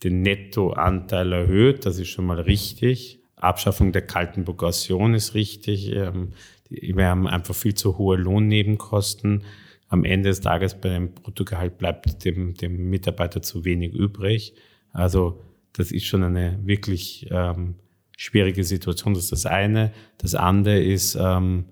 [0.02, 1.86] den Nettoanteil erhöht.
[1.86, 3.20] Das ist schon mal richtig.
[3.36, 5.92] Abschaffung der kalten Progression ist richtig.
[5.92, 6.32] Ähm,
[6.68, 9.44] wir haben einfach viel zu hohe Lohnnebenkosten.
[9.88, 14.54] Am Ende des Tages bei dem Bruttogehalt bleibt dem, dem Mitarbeiter zu wenig übrig.
[14.93, 15.40] Also
[15.72, 17.76] das ist schon eine wirklich ähm,
[18.16, 19.14] schwierige Situation.
[19.14, 19.93] Das ist das eine.
[20.18, 21.66] Das andere ist, ähm,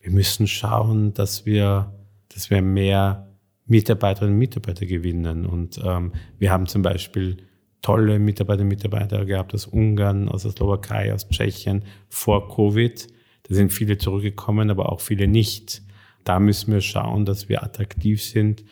[0.00, 1.92] wir müssen schauen, dass wir,
[2.28, 3.28] dass wir mehr
[3.66, 5.46] Mitarbeiterinnen und Mitarbeiter gewinnen.
[5.46, 7.38] Und ähm, wir haben zum Beispiel
[7.80, 13.06] tolle Mitarbeiterinnen und Mitarbeiter gehabt aus Ungarn, aus der Slowakei, aus Tschechien vor Covid.
[13.44, 15.82] Da sind viele zurückgekommen, aber auch viele nicht.
[16.24, 18.64] Da müssen wir schauen, dass wir attraktiv sind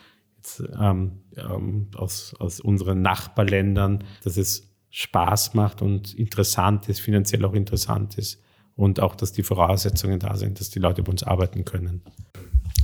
[0.79, 7.55] ähm, ähm, aus, aus unseren Nachbarländern, dass es Spaß macht und interessant ist, finanziell auch
[7.55, 8.43] interessant ist
[8.77, 12.03] und auch, dass die Voraussetzungen da sind, dass die Leute bei uns arbeiten können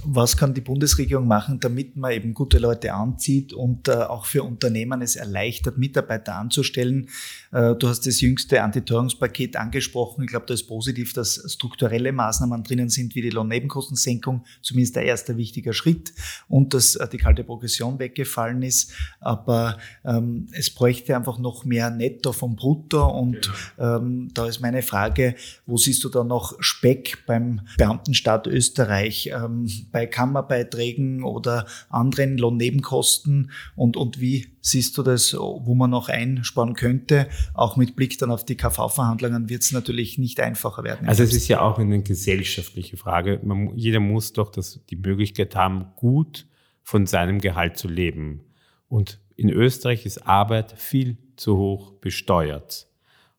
[0.05, 4.43] was kann die Bundesregierung machen, damit man eben gute Leute anzieht und äh, auch für
[4.43, 7.09] Unternehmen es erleichtert, Mitarbeiter anzustellen?
[7.53, 10.25] Äh, du hast das jüngste Antiteuerungspaket angesprochen.
[10.25, 15.05] Ich glaube, da ist positiv, dass strukturelle Maßnahmen drinnen sind, wie die Lohnnebenkostensenkung, zumindest der
[15.05, 16.13] erste wichtiger Schritt
[16.49, 18.93] und dass äh, die kalte Progression weggefallen ist.
[19.21, 24.83] Aber ähm, es bräuchte einfach noch mehr Netto vom Brutto und ähm, da ist meine
[24.83, 25.35] Frage,
[25.67, 29.31] wo siehst du da noch Speck beim Beamtenstaat Österreich?
[29.35, 36.09] Ähm, bei Kammerbeiträgen oder anderen Lohnnebenkosten und, und wie siehst du das, wo man noch
[36.09, 37.29] einsparen könnte?
[37.55, 41.09] Auch mit Blick dann auf die KV-Verhandlungen wird es natürlich nicht einfacher werden.
[41.09, 43.41] Also es ist ja auch eine gesellschaftliche Frage.
[43.43, 46.47] Man, jeder muss doch das, die Möglichkeit haben, gut
[46.83, 48.45] von seinem Gehalt zu leben.
[48.89, 52.89] Und in Österreich ist Arbeit viel zu hoch besteuert.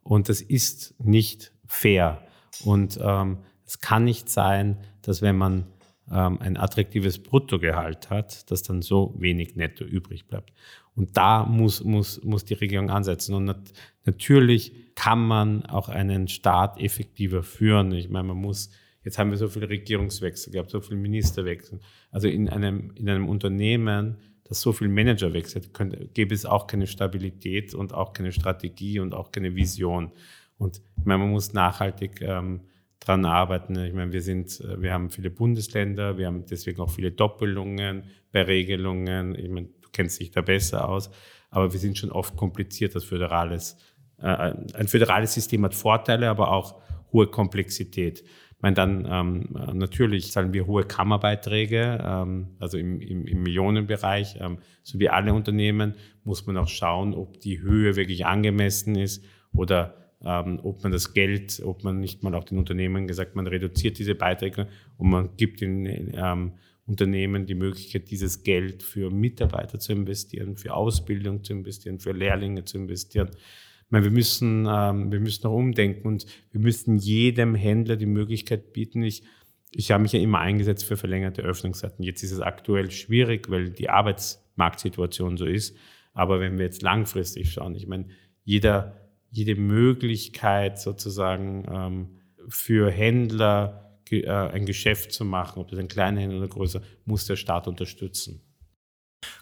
[0.03, 2.21] Und das ist nicht fair.
[2.63, 5.67] Und ähm, es kann nicht sein, dass wenn man
[6.11, 10.53] ähm, ein attraktives Bruttogehalt hat, dass dann so wenig netto übrig bleibt.
[10.95, 13.33] Und da muss, muss, muss die Regierung ansetzen.
[13.35, 13.71] Und nat
[14.05, 17.91] natürlich kann man auch einen Staat effektiver führen.
[17.93, 18.69] Ich meine, man muss,
[19.03, 21.79] jetzt haben wir so viele Regierungswechsel gehabt, so viele Ministerwechsel.
[22.11, 26.67] Also in einem, in einem Unternehmen, das so viel Manager wechselt, könnte, gäbe es auch
[26.67, 30.11] keine Stabilität und auch keine Strategie und auch keine Vision.
[30.57, 32.61] Und ich meine, man muss nachhaltig ähm,
[32.99, 33.77] dran arbeiten.
[33.77, 38.03] Ich meine, wir sind, äh, wir haben viele Bundesländer, wir haben deswegen auch viele Doppelungen
[38.31, 39.35] bei Regelungen.
[39.35, 41.09] Ich meine, du kennst dich da besser aus,
[41.49, 43.77] aber wir sind schon oft kompliziert als föderales.
[44.17, 46.81] Äh, ein föderales System hat Vorteile, aber auch
[47.11, 48.21] hohe Komplexität.
[48.21, 54.37] Ich meine, dann ähm, natürlich zahlen wir hohe Kammerbeiträge, ähm, also im, im, im Millionenbereich,
[54.41, 55.95] ähm, so wie alle Unternehmen,
[56.25, 59.23] muss man auch schauen, ob die Höhe wirklich angemessen ist
[59.53, 63.47] oder ähm, ob man das Geld, ob man nicht mal auch den Unternehmen gesagt, man
[63.47, 64.67] reduziert diese Beiträge
[64.97, 66.53] und man gibt den ähm,
[66.85, 72.65] Unternehmen die Möglichkeit, dieses Geld für Mitarbeiter zu investieren, für Ausbildung zu investieren, für Lehrlinge
[72.65, 73.29] zu investieren.
[73.31, 78.07] Ich meine, wir müssen, ähm, wir müssen auch umdenken und wir müssen jedem Händler die
[78.07, 79.03] Möglichkeit bieten.
[79.03, 79.23] Ich,
[79.71, 82.03] ich habe mich ja immer eingesetzt für verlängerte Öffnungszeiten.
[82.03, 85.77] Jetzt ist es aktuell schwierig, weil die Arbeitsmarktsituation so ist.
[86.13, 88.07] Aber wenn wir jetzt langfristig schauen, ich meine,
[88.43, 92.07] jeder jede Möglichkeit sozusagen ähm,
[92.47, 97.25] für Händler äh, ein Geschäft zu machen, ob das ein kleiner Händler oder größer, muss
[97.25, 98.41] der Staat unterstützen.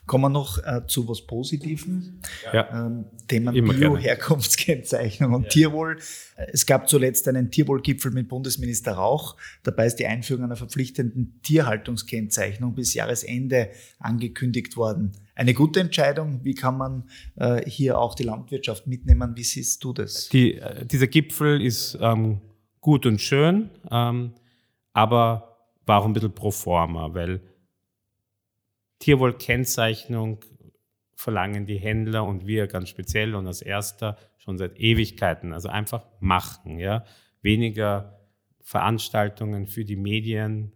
[0.06, 2.22] Kommen wir noch äh, zu was Positivem.
[2.52, 2.86] Ja.
[2.88, 5.50] Ähm, Thema Bio-Herkunftskennzeichnung und ja.
[5.50, 6.00] Tierwohl.
[6.36, 9.36] Es gab zuletzt einen Tierwohlgipfel mit Bundesminister Rauch.
[9.64, 13.70] Dabei ist die Einführung einer verpflichtenden Tierhaltungskennzeichnung bis Jahresende
[14.00, 15.12] angekündigt worden.
[15.38, 16.44] Eine gute Entscheidung.
[16.44, 19.36] Wie kann man äh, hier auch die Landwirtschaft mitnehmen?
[19.36, 20.30] Wie siehst du das?
[20.30, 22.42] Die, äh, dieser Gipfel ist ähm,
[22.82, 24.34] gut und schön, ähm,
[24.94, 27.42] aber war auch ein bisschen pro forma, weil
[28.98, 30.44] Tierwohlkennzeichnung
[31.14, 35.54] verlangen die Händler und wir ganz speziell und als erster schon seit Ewigkeiten.
[35.54, 37.06] Also einfach machen, ja.
[37.44, 38.20] Weniger
[38.62, 40.72] Veranstaltungen für die Medien,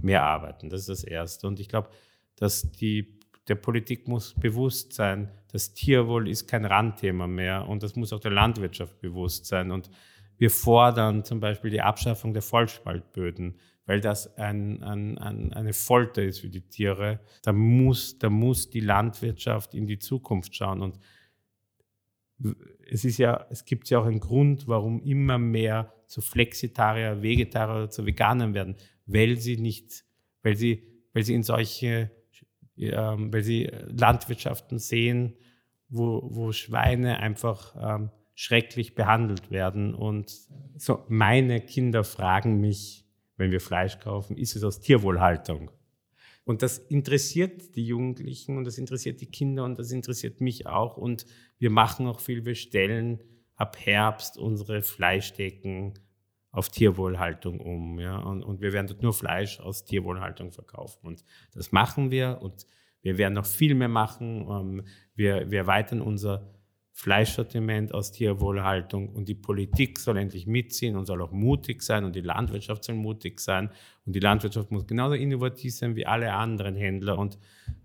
[0.00, 0.70] mehr arbeiten.
[0.70, 1.48] Das ist das Erste.
[1.48, 1.90] Und ich glaube,
[2.36, 3.15] dass die,
[3.48, 8.20] der Politik muss bewusst sein, das Tierwohl ist kein Randthema mehr und das muss auch
[8.20, 9.70] der Landwirtschaft bewusst sein.
[9.70, 9.90] Und
[10.36, 16.22] wir fordern zum Beispiel die Abschaffung der Vollspaltböden weil das ein, ein, ein, eine Folter
[16.22, 17.20] ist für die Tiere.
[17.42, 20.82] Da muss, da muss die Landwirtschaft in die Zukunft schauen.
[20.82, 20.98] Und
[22.90, 27.76] es ist ja, es gibt ja auch einen Grund, warum immer mehr zu Flexitarier, Vegetarier
[27.76, 28.76] oder zu Veganern werden,
[29.06, 30.04] weil sie nicht,
[30.42, 30.82] weil sie,
[31.12, 32.10] weil sie in solche,
[32.78, 35.34] ähm, weil sie Landwirtschaften sehen,
[35.88, 39.94] wo, wo Schweine einfach ähm, schrecklich behandelt werden.
[39.94, 40.32] Und
[40.76, 43.06] so meine Kinder fragen mich,
[43.36, 45.70] wenn wir Fleisch kaufen, ist es aus Tierwohlhaltung.
[46.44, 50.96] Und das interessiert die Jugendlichen und das interessiert die Kinder und das interessiert mich auch.
[50.96, 51.26] Und
[51.58, 52.44] wir machen auch viel.
[52.44, 53.20] Wir stellen
[53.56, 55.94] ab Herbst unsere Fleischdecken
[56.56, 58.00] auf Tierwohlhaltung um.
[58.00, 58.16] Ja?
[58.16, 61.06] Und, und wir werden dort nur Fleisch aus Tierwohlhaltung verkaufen.
[61.06, 62.66] Und das machen wir und
[63.02, 64.46] wir werden noch viel mehr machen.
[64.48, 66.55] Ähm, wir, wir erweitern unser
[66.98, 72.16] Fleischsortiment aus Tierwohlhaltung und die Politik soll endlich mitziehen und soll auch mutig sein und
[72.16, 73.68] die Landwirtschaft soll mutig sein
[74.06, 77.36] und die Landwirtschaft muss genauso innovativ sein wie alle anderen Händler und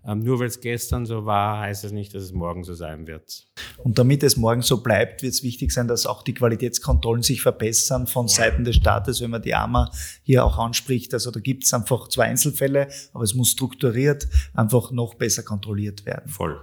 [0.06, 3.06] ähm, nur weil es gestern so war, heißt es nicht, dass es morgen so sein
[3.06, 3.46] wird.
[3.76, 7.42] Und damit es morgen so bleibt, wird es wichtig sein, dass auch die Qualitätskontrollen sich
[7.42, 9.90] verbessern von Seiten des Staates, wenn man die AMA
[10.22, 11.12] hier auch anspricht.
[11.12, 16.06] Also da gibt es einfach zwei Einzelfälle, aber es muss strukturiert einfach noch besser kontrolliert
[16.06, 16.30] werden.
[16.30, 16.58] Voll.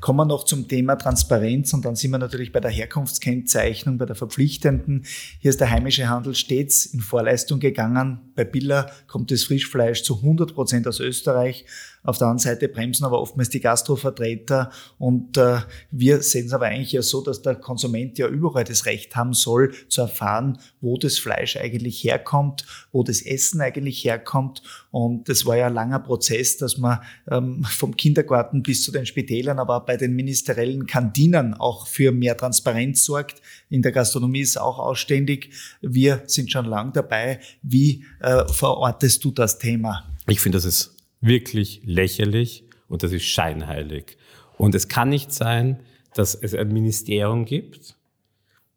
[0.00, 4.06] Kommen wir noch zum Thema Transparenz und dann sind wir natürlich bei der Herkunftskennzeichnung, bei
[4.06, 5.06] der verpflichtenden.
[5.40, 8.32] Hier ist der heimische Handel stets in Vorleistung gegangen.
[8.34, 11.64] Bei Billa kommt das Frischfleisch zu 100 Prozent aus Österreich.
[12.02, 16.66] Auf der anderen Seite bremsen aber oftmals die Gastrovertreter und äh, wir sehen es aber
[16.66, 20.98] eigentlich ja so, dass der Konsument ja überall das Recht haben soll, zu erfahren, wo
[20.98, 24.62] das Fleisch eigentlich herkommt, wo das Essen eigentlich herkommt.
[24.90, 29.06] Und das war ja ein langer Prozess, dass man ähm, vom Kindergarten bis zu den
[29.06, 33.42] Spitälern, aber bei den ministeriellen Kantinen auch für mehr Transparenz sorgt.
[33.68, 35.50] In der Gastronomie ist auch ausständig.
[35.80, 37.40] Wir sind schon lang dabei.
[37.62, 40.04] Wie äh, verortest du das Thema?
[40.26, 44.16] Ich finde, das ist wirklich lächerlich und das ist scheinheilig.
[44.56, 45.80] Und es kann nicht sein,
[46.14, 47.96] dass es ein Ministerium gibt,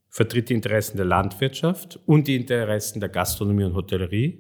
[0.10, 4.39] vertritt die Interessen der Landwirtschaft und die Interessen der Gastronomie und Hotellerie,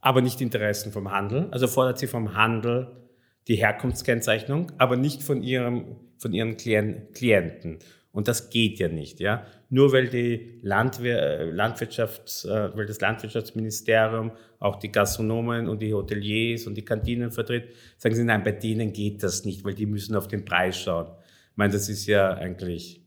[0.00, 1.48] aber nicht die Interessen vom Handel.
[1.50, 2.88] Also fordert sie vom Handel
[3.48, 7.78] die Herkunftskennzeichnung, aber nicht von, ihrem, von ihren Klienten.
[8.12, 9.46] Und das geht ja nicht, ja.
[9.68, 16.66] Nur weil die Landwehr, Landwirtschafts, äh, weil das Landwirtschaftsministerium auch die Gastronomen und die Hoteliers
[16.66, 20.16] und die Kantinen vertritt, sagen sie, nein, bei denen geht das nicht, weil die müssen
[20.16, 21.06] auf den Preis schauen.
[21.52, 23.00] Ich meine, das ist ja eigentlich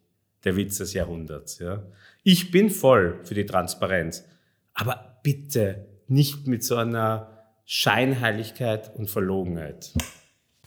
[0.45, 1.86] der Witz des Jahrhunderts, ja.
[2.23, 4.25] Ich bin voll für die Transparenz,
[4.73, 9.93] aber bitte nicht mit so einer Scheinheiligkeit und Verlogenheit.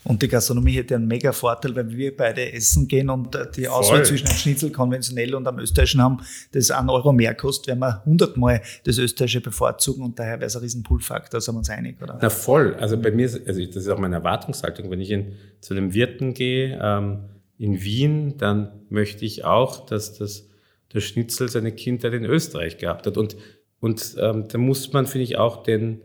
[0.07, 3.67] Und die Gastronomie hätte einen mega Vorteil, wenn wir beide essen gehen und äh, die
[3.67, 6.19] Auswahl zwischen einem Schnitzel konventionell und einem österreichischen haben,
[6.53, 10.55] das einen Euro mehr kostet, wenn wir hundertmal das österreichische bevorzugen und daher wäre es
[10.55, 12.19] ein riesen Pull-Faktor, sind wir uns einig, oder?
[12.23, 12.75] Na voll.
[12.77, 14.91] Also bei mir, also das ist auch meine Erwartungshaltung.
[14.91, 17.25] Wenn ich in, zu einem Wirten gehe ähm,
[17.59, 20.47] in Wien, dann möchte ich auch, dass das,
[20.93, 23.17] der Schnitzel seine Kindheit in Österreich gehabt hat.
[23.17, 23.37] Und,
[23.81, 26.01] und ähm, da muss man, finde ich, auch den,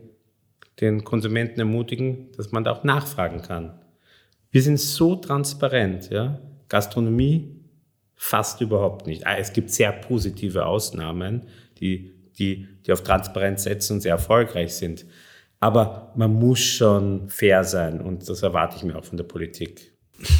[0.80, 3.78] den Konsumenten ermutigen, dass man da auch nachfragen kann.
[4.52, 6.38] Wir sind so transparent, ja.
[6.68, 7.56] Gastronomie
[8.14, 9.26] fast überhaupt nicht.
[9.26, 11.42] Ah, es gibt sehr positive Ausnahmen,
[11.80, 15.06] die, die, die auf Transparenz setzen und sehr erfolgreich sind.
[15.58, 19.92] Aber man muss schon fair sein und das erwarte ich mir auch von der Politik.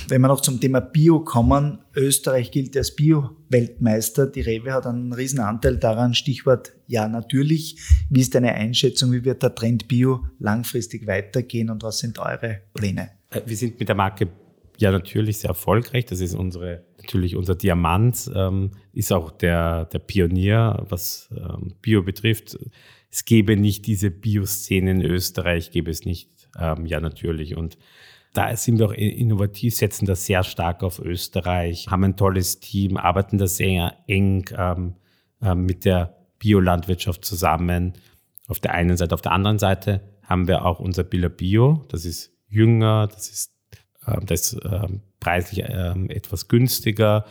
[0.08, 4.26] Wenn wir noch zum Thema Bio kommen, Österreich gilt als Bio-Weltmeister.
[4.26, 6.14] Die Rewe hat einen riesen Anteil daran.
[6.14, 7.78] Stichwort ja, natürlich.
[8.10, 9.10] Wie ist deine Einschätzung?
[9.10, 13.10] Wie wird der Trend Bio langfristig weitergehen und was sind eure Pläne?
[13.32, 14.28] Äh, wir sind mit der Marke
[14.78, 16.06] ja natürlich sehr erfolgreich.
[16.06, 22.02] Das ist unsere, natürlich unser Diamant, ähm, ist auch der, der Pionier, was ähm, Bio
[22.02, 22.58] betrifft.
[23.10, 27.56] Es gäbe nicht diese Bio-Szene in Österreich, gäbe es nicht, ähm, ja natürlich.
[27.56, 27.76] Und
[28.32, 32.96] da sind wir auch innovativ, setzen das sehr stark auf Österreich, haben ein tolles Team,
[32.96, 34.94] arbeiten da sehr eng ähm,
[35.42, 37.92] ähm, mit der Biolandwirtschaft zusammen.
[38.48, 42.06] Auf der einen Seite, auf der anderen Seite haben wir auch unser Billa Bio, das
[42.06, 43.52] ist jünger, das ist,
[44.06, 44.88] äh, das äh,
[45.20, 47.24] preislich äh, etwas günstiger,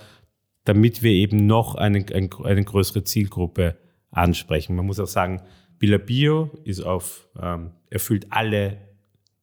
[0.63, 3.77] damit wir eben noch eine, eine, eine, größere Zielgruppe
[4.09, 4.75] ansprechen.
[4.75, 5.41] Man muss auch sagen,
[5.79, 8.77] Billa Bio ist auf, ähm, erfüllt alle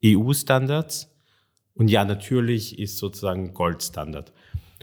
[0.05, 1.11] EU-Standards
[1.75, 4.33] und ja, natürlich ist sozusagen Goldstandard.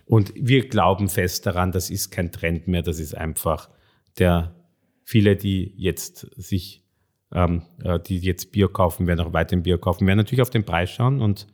[0.06, 3.70] Und wir glauben fest daran, das ist kein Trend mehr, das ist einfach
[4.18, 4.56] der,
[5.04, 6.85] viele, die jetzt sich
[7.34, 10.66] ähm, äh, die jetzt Bier kaufen werden, auch weiterhin Bier kaufen werden, natürlich auf den
[10.66, 11.48] Preis schauen und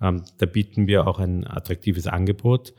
[0.00, 2.74] ähm, da bieten wir auch ein attraktives Angebot.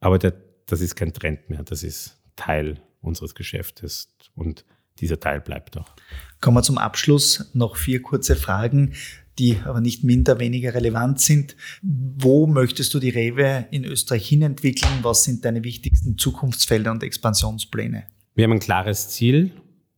[0.00, 0.34] Aber der,
[0.66, 4.64] das ist kein Trend mehr, das ist Teil unseres Geschäftes und
[4.98, 5.94] dieser Teil bleibt auch.
[6.40, 8.94] Kommen wir zum Abschluss noch vier kurze Fragen,
[9.38, 11.56] die aber nicht minder weniger relevant sind.
[11.82, 14.92] Wo möchtest du die Rewe in Österreich hinentwickeln?
[15.02, 18.04] Was sind deine wichtigsten Zukunftsfelder und Expansionspläne?
[18.34, 19.52] Wir haben ein klares Ziel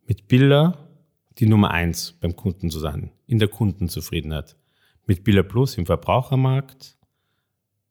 [0.06, 0.83] mit Bilder
[1.38, 4.56] die Nummer eins beim Kunden zu sein, in der Kundenzufriedenheit.
[5.06, 6.96] Mit Billa Plus im Verbrauchermarkt,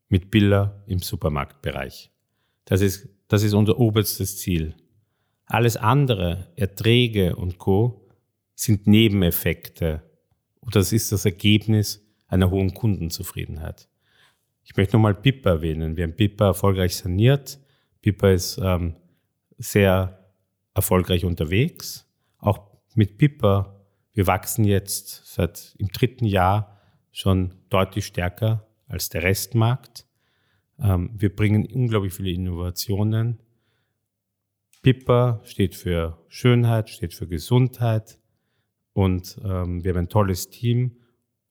[0.10, 2.12] mit Billa im Supermarktbereich.
[2.66, 4.76] Das ist, das ist unser oberstes Ziel.
[5.46, 8.08] Alles andere, Erträge und Co.,
[8.56, 10.04] sind Nebeneffekte.
[10.60, 13.90] Und das ist das Ergebnis einer hohen Kundenzufriedenheit.
[14.64, 15.98] Ich möchte nochmal Pippa erwähnen.
[15.98, 17.60] Wir haben Pippa erfolgreich saniert.
[18.02, 18.96] Pippa ist ähm,
[19.58, 20.32] sehr
[20.74, 22.08] erfolgreich unterwegs.
[22.38, 23.80] Auch mit Pippa,
[24.14, 26.80] wir wachsen jetzt seit im dritten Jahr
[27.12, 30.06] schon deutlich stärker als der Restmarkt.
[30.80, 33.40] Ähm, wir bringen unglaublich viele Innovationen.
[34.82, 38.20] Pippa steht für Schönheit, steht für Gesundheit
[38.94, 40.98] und ähm, wir haben ein tolles Team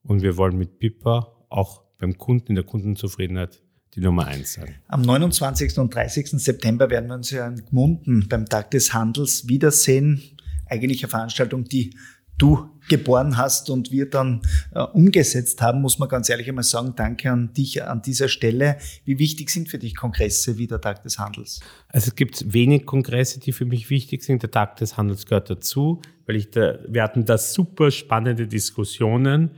[0.03, 3.63] und wir wollen mit Pippa auch beim Kunden in der Kundenzufriedenheit
[3.95, 4.75] die Nummer eins sein.
[4.89, 5.79] Am 29.
[5.79, 6.31] und 30.
[6.31, 10.32] September werden wir uns ja in Gmunden beim Tag des Handels wiedersehen
[10.73, 11.95] eigentlich eine Veranstaltung, die
[12.39, 14.43] du geboren hast und wir dann
[14.75, 18.79] äh, umgesetzt haben, muss man ganz ehrlich einmal sagen, danke an dich an dieser Stelle.
[19.05, 21.61] Wie wichtig sind für dich Kongresse wie der Tag des Handels?
[21.89, 24.43] Also es gibt wenig Kongresse, die für mich wichtig sind.
[24.43, 29.53] Der Tag des Handels gehört dazu, weil ich da, wir hatten da super spannende Diskussionen.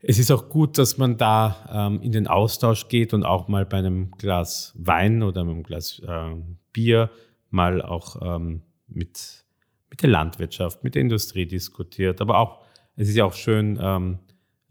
[0.00, 3.66] Es ist auch gut, dass man da ähm, in den Austausch geht und auch mal
[3.66, 6.36] bei einem Glas Wein oder einem Glas äh,
[6.72, 7.10] Bier
[7.50, 9.45] mal auch ähm, mit
[9.96, 12.20] mit der Landwirtschaft, mit der Industrie diskutiert.
[12.20, 12.62] Aber auch,
[12.96, 14.18] es ist ja auch schön, ähm,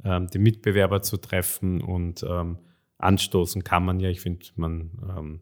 [0.03, 2.59] ähm, die Mitbewerber zu treffen und ähm,
[2.99, 4.09] anstoßen kann man ja.
[4.09, 5.41] Ich finde, man ähm,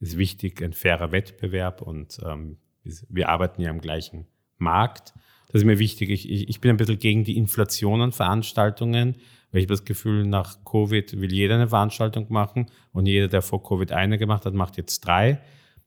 [0.00, 4.26] ist wichtig, ein fairer Wettbewerb und ähm, wir arbeiten ja am gleichen
[4.58, 5.14] Markt.
[5.52, 6.10] Das ist mir wichtig.
[6.10, 9.14] Ich, ich, ich bin ein bisschen gegen die Inflation an Veranstaltungen,
[9.52, 13.42] weil ich habe das Gefühl, nach Covid will jeder eine Veranstaltung machen und jeder, der
[13.42, 15.40] vor Covid eine gemacht hat, macht jetzt drei.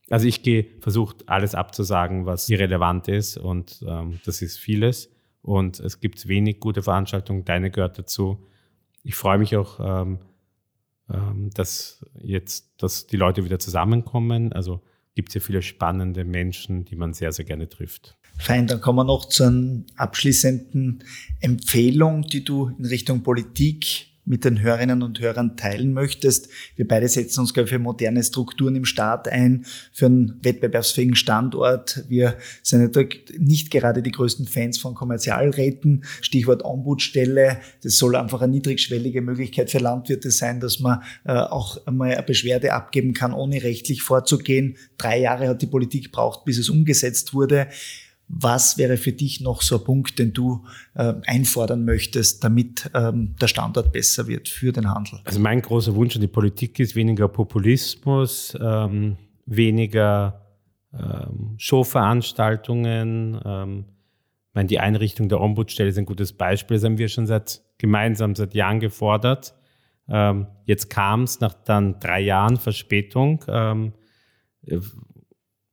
[0.10, 5.10] Also ich gehe, versucht alles abzusagen, was irrelevant ist und ähm, das ist vieles.
[5.42, 8.46] Und es gibt wenig gute Veranstaltungen, deine gehört dazu.
[9.04, 10.20] Ich freue mich auch, ähm,
[11.12, 14.52] ähm, dass jetzt, dass die Leute wieder zusammenkommen.
[14.52, 14.82] Also
[15.16, 18.18] gibt es ja viele spannende Menschen, die man sehr, sehr gerne trifft.
[18.38, 21.04] Fein, dann kommen wir noch zu einer abschließenden
[21.42, 26.50] Empfehlung, die du in Richtung Politik mit den Hörerinnen und Hörern teilen möchtest.
[26.76, 31.16] Wir beide setzen uns, glaube ich, für moderne Strukturen im Staat ein, für einen wettbewerbsfähigen
[31.16, 32.04] Standort.
[32.08, 32.96] Wir sind
[33.40, 36.04] nicht gerade die größten Fans von Kommerzialräten.
[36.22, 37.60] Stichwort Ombudsstelle.
[37.82, 42.24] Das soll einfach eine niedrigschwellige Möglichkeit für Landwirte sein, dass man äh, auch einmal eine
[42.24, 44.78] Beschwerde abgeben kann, ohne rechtlich vorzugehen.
[45.00, 47.68] Drei Jahre hat die Politik braucht, bis es umgesetzt wurde.
[48.32, 50.64] Was wäre für dich noch so ein Punkt, den du
[50.94, 55.20] äh, einfordern möchtest, damit ähm, der Standort besser wird für den Handel?
[55.26, 59.18] Also mein großer Wunsch an die Politik ist weniger Populismus, ähm,
[59.48, 60.46] weniger
[60.94, 63.42] ähm, Showveranstaltungen.
[63.44, 63.86] Ähm,
[64.50, 66.78] ich meine, die Einrichtung der Ombudsstelle ist ein gutes Beispiel.
[66.78, 69.56] Das haben wir schon seit gemeinsam seit Jahren gefordert.
[70.08, 73.44] Ähm, jetzt kam es nach dann drei Jahren Verspätung.
[73.48, 73.94] Ähm,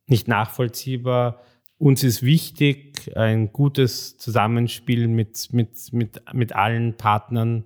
[0.07, 1.41] nicht nachvollziehbar
[1.79, 7.64] uns ist wichtig, ein gutes Zusammenspiel mit, mit, mit, mit allen Partnern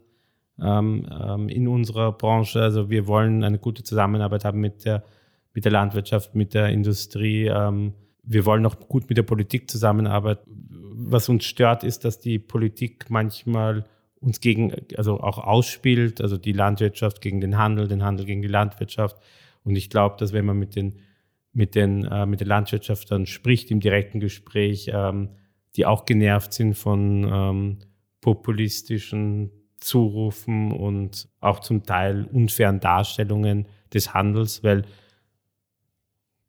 [0.60, 2.60] ähm, ähm, in unserer Branche.
[2.60, 5.04] Also wir wollen eine gute Zusammenarbeit haben mit der,
[5.54, 7.46] mit der Landwirtschaft, mit der Industrie.
[7.46, 10.42] Ähm, wir wollen auch gut mit der Politik zusammenarbeiten.
[10.92, 13.84] Was uns stört, ist, dass die Politik manchmal
[14.20, 18.48] uns gegen, also auch ausspielt, also die Landwirtschaft gegen den Handel, den Handel gegen die
[18.48, 19.16] Landwirtschaft.
[19.64, 20.96] Und ich glaube, dass wenn man mit den
[21.52, 25.30] mit, den, äh, mit der Landwirtschaft dann spricht im direkten Gespräch, ähm,
[25.76, 27.78] die auch genervt sind von ähm,
[28.20, 34.84] populistischen Zurufen und auch zum Teil unfairen Darstellungen des Handels, weil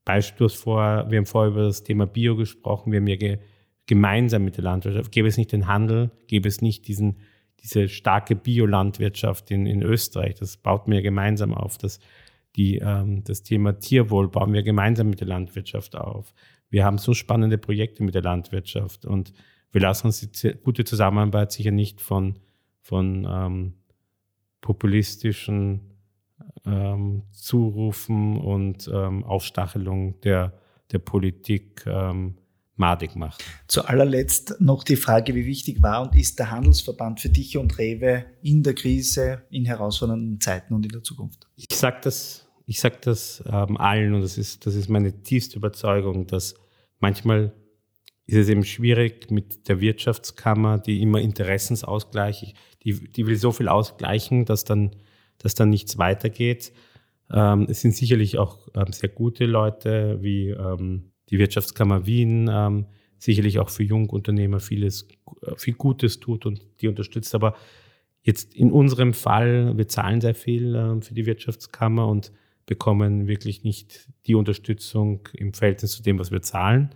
[0.03, 3.39] Beispiel vor, wir haben vorher über das Thema Bio gesprochen, wir haben ja ge
[3.87, 7.17] gemeinsam mit der Landwirtschaft, gäbe es nicht den Handel, gäbe es nicht diesen,
[7.61, 11.99] diese starke Biolandwirtschaft in, in Österreich, das baut mir gemeinsam auf, dass
[12.55, 16.33] die, ähm, das Thema Tierwohl bauen wir gemeinsam mit der Landwirtschaft auf.
[16.69, 19.33] Wir haben so spannende Projekte mit der Landwirtschaft und
[19.71, 22.39] wir lassen uns die gute Zusammenarbeit sicher nicht von,
[22.81, 23.73] von ähm,
[24.59, 25.91] populistischen
[26.65, 30.53] ähm, Zurufen und ähm, Aufstachelung der,
[30.91, 32.37] der Politik ähm,
[32.75, 33.41] madig machen.
[33.67, 37.77] Zu allerletzt noch die Frage, wie wichtig war und ist der Handelsverband für dich und
[37.77, 41.47] Rewe in der Krise, in herausfordernden Zeiten und in der Zukunft?
[41.55, 42.40] Ich sage das,
[42.71, 46.55] ich sag das ähm, allen und das ist, das ist meine tiefste Überzeugung, dass
[46.99, 47.51] manchmal
[48.25, 52.53] ist es eben schwierig mit der Wirtschaftskammer, die immer Interessensausgleich,
[52.83, 54.95] die, die will so viel ausgleichen, dass dann,
[55.37, 56.71] dass dann nichts weitergeht.
[57.29, 62.85] Ähm, es sind sicherlich auch ähm, sehr gute Leute wie ähm, die Wirtschaftskammer Wien ähm,
[63.17, 65.09] sicherlich auch für Jungunternehmer vieles,
[65.41, 67.35] äh, viel Gutes tut und die unterstützt.
[67.35, 67.53] Aber
[68.21, 72.31] jetzt in unserem Fall, wir zahlen sehr viel äh, für die Wirtschaftskammer und
[72.71, 76.95] bekommen wirklich nicht die Unterstützung im Verhältnis zu dem, was wir zahlen.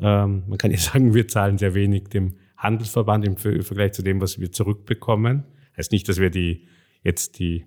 [0.00, 4.20] Ähm, man kann ja sagen, wir zahlen sehr wenig dem Handelsverband im, Vergleich zu dem,
[4.20, 5.44] was wir zurückbekommen.
[5.76, 6.66] Heißt nicht, dass wir die
[7.04, 7.64] jetzt die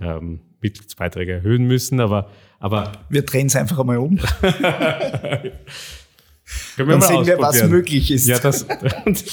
[0.00, 4.18] ähm, Mitgliedsbeiträge erhöhen müssen, aber, aber wir drehen es einfach einmal um.
[6.76, 8.26] Können wir Dann sehen wir, was möglich ist.
[8.26, 8.66] Ja, das,
[9.04, 9.24] und,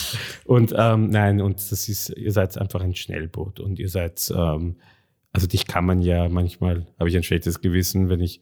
[0.44, 4.76] und ähm, nein, und das ist, ihr seid einfach ein Schnellboot und ihr seid, ähm,
[5.32, 8.42] also dich kann man ja manchmal, habe ich ein schlechtes Gewissen, wenn ich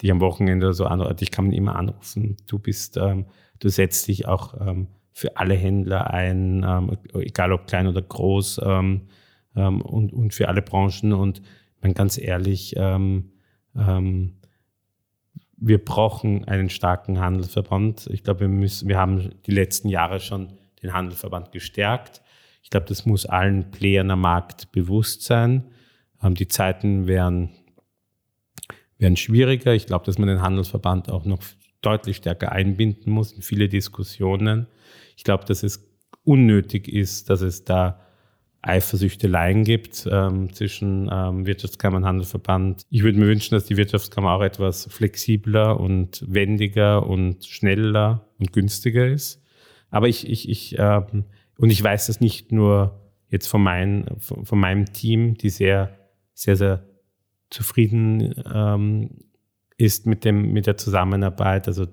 [0.00, 2.36] dich am Wochenende so anrufe, dich kann man immer anrufen.
[2.46, 3.26] Du bist, ähm,
[3.58, 8.60] du setzt dich auch ähm, für alle Händler ein, ähm, egal ob klein oder groß
[8.64, 9.08] ähm,
[9.54, 11.42] ähm, und, und für alle Branchen und
[11.82, 13.32] man ganz ehrlich, ähm,
[15.60, 18.08] wir brauchen einen starken Handelsverband.
[18.12, 22.20] Ich glaube, wir müssen, wir haben die letzten Jahre schon den Handelsverband gestärkt.
[22.62, 25.70] Ich glaube, das muss allen Playern am Markt bewusst sein.
[26.22, 27.50] Ähm, die Zeiten werden,
[28.98, 29.74] werden schwieriger.
[29.74, 31.40] Ich glaube, dass man den Handelsverband auch noch
[31.82, 34.66] deutlich stärker einbinden muss in viele Diskussionen.
[35.16, 35.88] Ich glaube, dass es
[36.24, 38.00] unnötig ist, dass es da
[38.62, 42.82] Eifersüchteleien gibt ähm, zwischen ähm, Wirtschaftskammer und Handelsverband.
[42.90, 48.52] Ich würde mir wünschen, dass die Wirtschaftskammer auch etwas flexibler und wendiger und schneller und
[48.52, 49.42] günstiger ist.
[49.90, 51.24] Aber ich, ich, ich ähm,
[51.56, 55.96] und ich weiß das nicht nur jetzt von, mein, von, von meinem Team, die sehr,
[56.40, 56.86] sehr, sehr
[57.50, 59.10] zufrieden ähm,
[59.76, 61.68] ist mit, dem, mit der Zusammenarbeit.
[61.68, 61.86] Also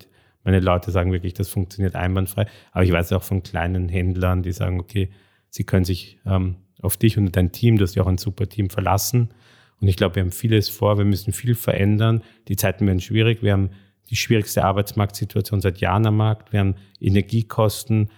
[0.46, 2.46] meine Leute sagen wirklich, das funktioniert einwandfrei.
[2.72, 5.10] Aber ich weiß auch von kleinen Händlern, die sagen, okay,
[5.50, 8.48] sie können sich ähm, auf dich und dein Team, du hast ja auch ein super
[8.48, 9.34] Team verlassen.
[9.82, 12.24] Und ich glaube, wir haben vieles vor, wir müssen viel verändern.
[12.48, 13.44] Die Zeiten werden schwierig.
[13.44, 13.72] Wir haben
[14.10, 16.54] die schwierigste Arbeitsmarktsituation seit Jahren am Markt.
[16.54, 18.10] Wir haben Energiekosten.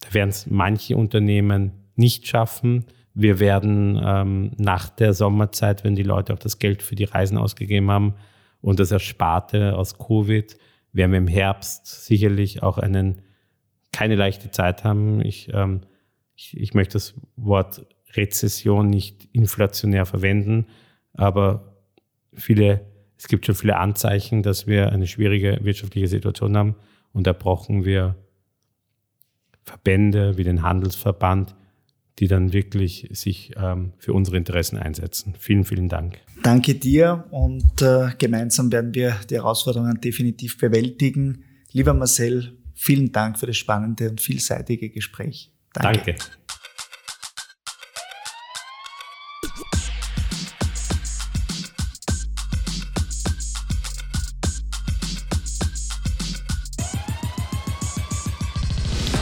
[0.00, 2.86] Da werden es manche Unternehmen nicht schaffen,
[3.20, 7.36] Wir werden ähm, nach der Sommerzeit, wenn die Leute auch das Geld für die Reisen
[7.36, 8.14] ausgegeben haben
[8.60, 10.56] und das Ersparte aus Covid,
[10.92, 13.22] werden wir im Herbst sicherlich auch einen,
[13.90, 15.20] keine leichte Zeit haben.
[15.20, 15.80] Ich, ähm,
[16.36, 20.66] ich, ich möchte das Wort Rezession nicht inflationär verwenden,
[21.12, 21.74] aber
[22.32, 26.76] viele, es gibt schon viele Anzeichen, dass wir eine schwierige wirtschaftliche Situation haben
[27.12, 28.14] und da brauchen wir
[29.64, 31.56] Verbände wie den Handelsverband,
[32.18, 35.34] die dann wirklich sich ähm, für unsere Interessen einsetzen.
[35.38, 36.18] Vielen, vielen Dank.
[36.42, 41.44] Danke dir und äh, gemeinsam werden wir die Herausforderungen definitiv bewältigen.
[41.72, 45.52] Lieber Marcel, vielen Dank für das spannende und vielseitige Gespräch.
[45.72, 46.14] Danke.
[46.14, 46.37] Danke.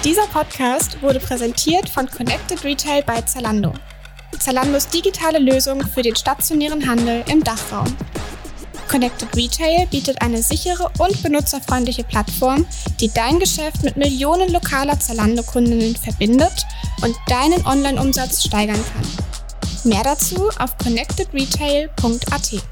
[0.06, 3.72] Dieser Podcast wurde präsentiert von Connected Retail bei Zalando.
[4.38, 7.92] Zalandos digitale Lösung für den stationären Handel im Dachraum.
[8.88, 12.64] Connected Retail bietet eine sichere und benutzerfreundliche Plattform,
[13.00, 16.64] die dein Geschäft mit Millionen lokaler Zalando-Kundinnen verbindet
[17.02, 19.90] und deinen Online-Umsatz steigern kann.
[19.90, 22.62] Mehr dazu auf connectedretail.at.